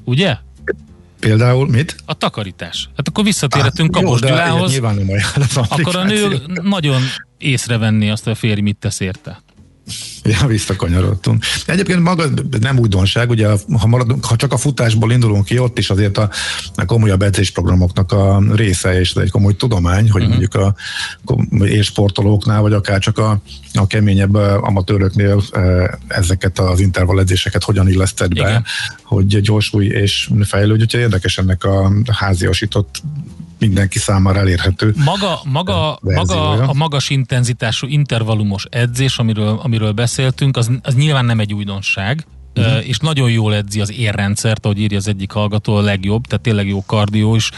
[0.04, 0.36] Ugye?
[1.20, 1.96] Például mit?
[2.04, 2.88] A takarítás.
[2.96, 4.70] Hát akkor visszatérhetünk jó, Kapos Gyulához.
[4.70, 7.02] nyilván nem olyan az Akkor a nő nagyon
[7.38, 9.42] észrevenni azt, hogy a férj mit tesz érte.
[10.24, 11.44] Ja, visszakanyarodtunk.
[11.66, 12.24] Egyébként maga
[12.60, 16.30] nem újdonság, ugye ha, maradunk, ha csak a futásból indulunk ki, ott is azért a,
[16.74, 20.38] a komolyabb edzésprogramoknak a része, és ez egy komoly tudomány, hogy uh-huh.
[20.38, 20.74] mondjuk a
[21.64, 23.40] élsportolóknál, vagy akár csak a,
[23.74, 25.42] a keményebb amatőröknél
[26.08, 28.64] ezeket az intervall edzéseket hogyan illeszted be, Igen.
[29.02, 30.82] hogy gyorsulj és fejlődj.
[30.82, 33.02] Úgyhogy érdekes ennek a háziasított
[33.62, 40.70] mindenki számára elérhető Maga, maga, maga a magas intenzitású intervallumos edzés, amiről, amiről beszéltünk, az,
[40.82, 42.66] az nyilván nem egy újdonság, Mhm.
[42.66, 46.42] uh és nagyon jól edzi az érrendszert, ahogy írja az egyik hallgató, a legjobb, tehát
[46.42, 47.50] tényleg jó kardió is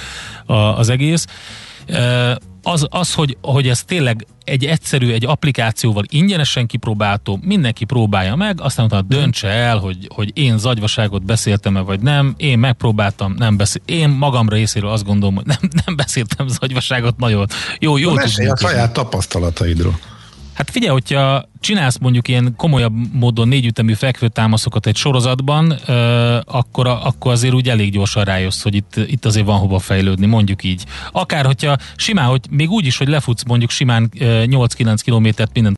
[0.77, 1.27] az egész.
[2.67, 8.61] Az, az hogy, hogy ez tényleg egy egyszerű, egy applikációval ingyenesen kipróbálható, mindenki próbálja meg,
[8.61, 13.83] aztán utána döntse el, hogy, hogy én zagyvaságot beszéltem-e vagy nem, én megpróbáltam, nem beszél.
[13.85, 17.47] Én magam részéről azt gondolom, hogy nem, nem beszéltem zagyvaságot nagyon.
[17.79, 19.99] Jó, jó Na, mesélj a saját tapasztalataidról.
[20.55, 25.71] Hát figyelj, hogyha csinálsz mondjuk ilyen komolyabb módon négyütemű fekvőtámaszokat egy sorozatban,
[26.45, 30.65] akkor, akkor azért úgy elég gyorsan rájössz, hogy itt, itt azért van hova fejlődni, mondjuk
[30.65, 30.85] így.
[31.13, 35.73] Akár, hogyha simán, hogy még úgy is, hogy lefutsz mondjuk simán ö, 8-9 kilométert minden